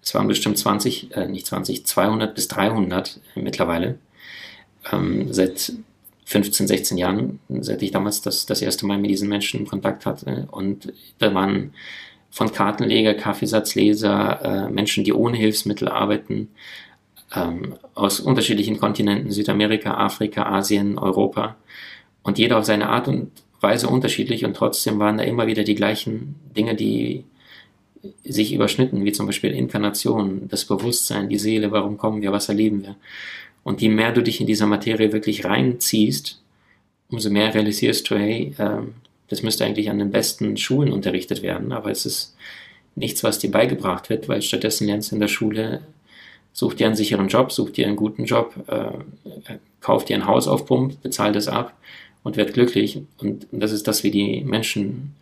es 0.00 0.14
waren 0.14 0.28
bestimmt 0.28 0.58
20, 0.58 1.14
äh, 1.16 1.26
nicht 1.26 1.46
20, 1.46 1.84
200 1.84 2.34
bis 2.36 2.46
300 2.46 3.20
mittlerweile, 3.34 3.98
ähm, 4.92 5.32
seit 5.32 5.72
15, 6.24 6.68
16 6.68 6.98
Jahren, 6.98 7.40
seit 7.48 7.82
ich 7.82 7.90
damals 7.90 8.22
das, 8.22 8.46
das 8.46 8.62
erste 8.62 8.86
Mal 8.86 8.98
mit 8.98 9.10
diesen 9.10 9.28
Menschen 9.28 9.60
in 9.60 9.66
Kontakt 9.66 10.06
hatte. 10.06 10.46
Und 10.50 10.92
da 11.18 11.34
waren 11.34 11.72
von 12.30 12.52
Kartenleger, 12.52 13.14
Kaffeesatzleser, 13.14 14.68
äh, 14.68 14.70
Menschen, 14.70 15.02
die 15.02 15.12
ohne 15.12 15.36
Hilfsmittel 15.36 15.88
arbeiten, 15.88 16.48
ähm, 17.34 17.74
aus 17.94 18.20
unterschiedlichen 18.20 18.78
Kontinenten, 18.78 19.32
Südamerika, 19.32 19.94
Afrika, 19.94 20.44
Asien, 20.44 20.98
Europa. 20.98 21.56
Und 22.22 22.38
jeder 22.38 22.58
auf 22.58 22.64
seine 22.64 22.88
Art 22.88 23.08
und 23.08 23.32
Weise 23.60 23.88
unterschiedlich 23.88 24.44
und 24.44 24.54
trotzdem 24.54 24.98
waren 24.98 25.18
da 25.18 25.24
immer 25.24 25.46
wieder 25.46 25.64
die 25.64 25.74
gleichen 25.74 26.36
Dinge, 26.56 26.74
die 26.74 27.24
sich 28.24 28.54
überschnitten, 28.54 29.04
wie 29.04 29.12
zum 29.12 29.26
Beispiel 29.26 29.52
Inkarnation, 29.52 30.48
das 30.48 30.64
Bewusstsein, 30.64 31.28
die 31.28 31.38
Seele, 31.38 31.70
warum 31.70 31.98
kommen 31.98 32.22
wir, 32.22 32.32
was 32.32 32.48
erleben 32.48 32.82
wir. 32.82 32.96
Und 33.62 33.82
je 33.82 33.88
mehr 33.88 34.12
du 34.12 34.22
dich 34.22 34.40
in 34.40 34.46
dieser 34.46 34.66
Materie 34.66 35.12
wirklich 35.12 35.44
reinziehst, 35.44 36.40
umso 37.10 37.30
mehr 37.30 37.54
realisierst 37.54 38.10
du, 38.10 38.16
hey, 38.16 38.54
äh, 38.58 38.82
das 39.28 39.42
müsste 39.42 39.64
eigentlich 39.64 39.90
an 39.90 39.98
den 39.98 40.10
besten 40.10 40.56
Schulen 40.56 40.92
unterrichtet 40.92 41.42
werden, 41.42 41.72
aber 41.72 41.90
es 41.90 42.06
ist 42.06 42.36
nichts, 42.96 43.22
was 43.22 43.38
dir 43.38 43.50
beigebracht 43.50 44.10
wird, 44.10 44.28
weil 44.28 44.42
stattdessen 44.42 44.86
lernst 44.86 45.10
du 45.10 45.16
in 45.16 45.20
der 45.20 45.28
Schule 45.28 45.82
Such 46.52 46.74
dir 46.74 46.86
einen 46.86 46.96
sicheren 46.96 47.28
Job, 47.28 47.52
such 47.52 47.70
dir 47.70 47.86
einen 47.86 47.96
guten 47.96 48.24
Job, 48.24 48.54
äh, 48.66 49.56
kauf 49.80 50.04
dir 50.04 50.16
ein 50.16 50.26
Haus 50.26 50.48
auf 50.48 50.66
Pump, 50.66 51.00
bezahl 51.02 51.32
das 51.32 51.48
ab 51.48 51.76
und 52.22 52.36
werd 52.36 52.54
glücklich. 52.54 53.00
Und 53.18 53.46
das 53.52 53.72
ist 53.72 53.86
das, 53.86 54.02
wie 54.02 54.10
die 54.10 54.42
Menschen 54.42 55.14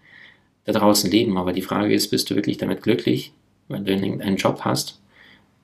da 0.65 0.73
draußen 0.73 1.11
leben. 1.11 1.37
Aber 1.37 1.53
die 1.53 1.63
Frage 1.63 1.95
ist, 1.95 2.09
bist 2.09 2.31
du 2.31 2.35
wirklich 2.35 2.57
damit 2.57 2.83
glücklich, 2.83 3.33
wenn 3.69 3.85
du 3.85 3.93
einen 3.93 4.37
Job 4.37 4.61
hast? 4.63 4.98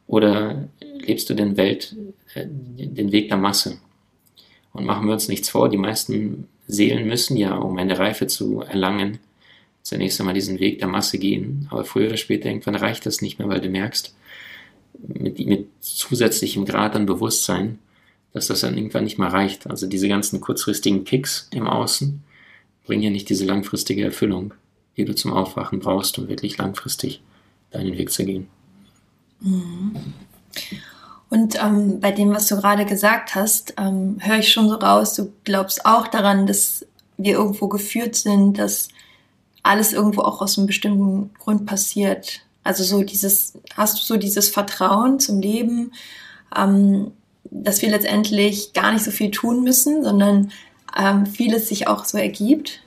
Oder 0.07 0.69
lebst 0.99 1.31
du 1.31 1.35
den 1.35 1.57
Welt, 1.57 1.97
äh, 2.35 2.47
den 2.47 3.13
Weg 3.13 3.29
der 3.29 3.39
Masse? 3.39 3.79
Und 4.73 4.85
machen 4.85 5.07
wir 5.07 5.13
uns 5.13 5.29
nichts 5.29 5.49
vor, 5.49 5.69
die 5.69 5.77
meisten 5.77 6.49
Seelen 6.67 7.07
müssen 7.07 7.37
ja, 7.37 7.55
um 7.57 7.79
eine 7.79 7.99
Reife 7.99 8.27
zu 8.27 8.61
erlangen, 8.61 9.19
zunächst 9.83 10.19
einmal 10.21 10.35
diesen 10.35 10.59
Weg 10.59 10.79
der 10.79 10.89
Masse 10.89 11.19
gehen. 11.19 11.69
Aber 11.71 11.85
früher 11.85 12.09
oder 12.09 12.17
später 12.17 12.49
irgendwann 12.49 12.75
reicht 12.75 13.07
das 13.07 13.23
nicht 13.23 13.39
mehr, 13.39 13.49
weil 13.49 13.61
du 13.61 13.69
merkst, 13.69 14.15
mit, 15.07 15.39
mit 15.39 15.69
zusätzlichem 15.81 16.65
Grad 16.65 16.97
an 16.97 17.07
Bewusstsein, 17.07 17.79
dass 18.33 18.49
das 18.49 18.61
dann 18.61 18.77
irgendwann 18.77 19.05
nicht 19.05 19.19
mehr 19.19 19.33
reicht. 19.33 19.69
Also 19.69 19.87
diese 19.87 20.09
ganzen 20.09 20.41
kurzfristigen 20.41 21.05
Kicks 21.05 21.49
im 21.53 21.67
Außen 21.67 22.23
bringen 22.87 23.03
ja 23.03 23.11
nicht 23.11 23.29
diese 23.29 23.45
langfristige 23.45 24.05
Erfüllung, 24.05 24.55
die 24.97 25.05
du 25.05 25.15
zum 25.15 25.33
Aufwachen 25.33 25.81
brauchst, 25.81 26.19
um 26.19 26.29
wirklich 26.29 26.59
langfristig 26.59 27.23
deinen 27.71 27.97
Weg 27.97 28.11
zu 28.11 28.25
gehen. 28.25 28.49
Mhm. 29.45 30.15
Und 31.31 31.57
ähm, 31.61 32.01
bei 32.01 32.13
dem, 32.13 32.33
was 32.33 32.47
du 32.47 32.57
gerade 32.57 32.85
gesagt 32.85 33.35
hast, 33.35 33.75
ähm, 33.77 34.19
höre 34.21 34.39
ich 34.39 34.53
schon 34.53 34.69
so 34.69 34.77
raus, 34.77 35.15
du 35.15 35.33
glaubst 35.45 35.85
auch 35.85 36.09
daran, 36.09 36.47
dass 36.47 36.87
wir 37.17 37.35
irgendwo 37.35 37.69
geführt 37.69 38.17
sind, 38.17 38.59
dass 38.59 38.89
alles 39.63 39.93
irgendwo 39.93 40.23
auch 40.23 40.41
aus 40.41 40.59
einem 40.59 40.67
bestimmten 40.67 41.31
Grund 41.39 41.67
passiert. 41.67 42.41
Also 42.63 42.85
so 42.85 43.03
dieses, 43.03 43.55
hast 43.77 43.99
du 43.99 44.03
so 44.03 44.17
dieses 44.17 44.49
Vertrauen 44.49 45.21
zum 45.21 45.41
Leben, 45.41 45.93
ähm, 46.57 47.13
dass 47.51 47.83
wir 47.83 47.91
letztendlich 47.91 48.73
gar 48.73 48.93
nicht 48.93 49.05
so 49.05 49.11
viel 49.11 49.31
tun 49.31 49.65
müssen, 49.65 50.03
sondern 50.03 50.53
ähm, 50.97 51.27
vieles 51.27 51.69
sich 51.69 51.89
auch 51.89 52.05
so 52.05 52.17
ergibt. 52.19 52.81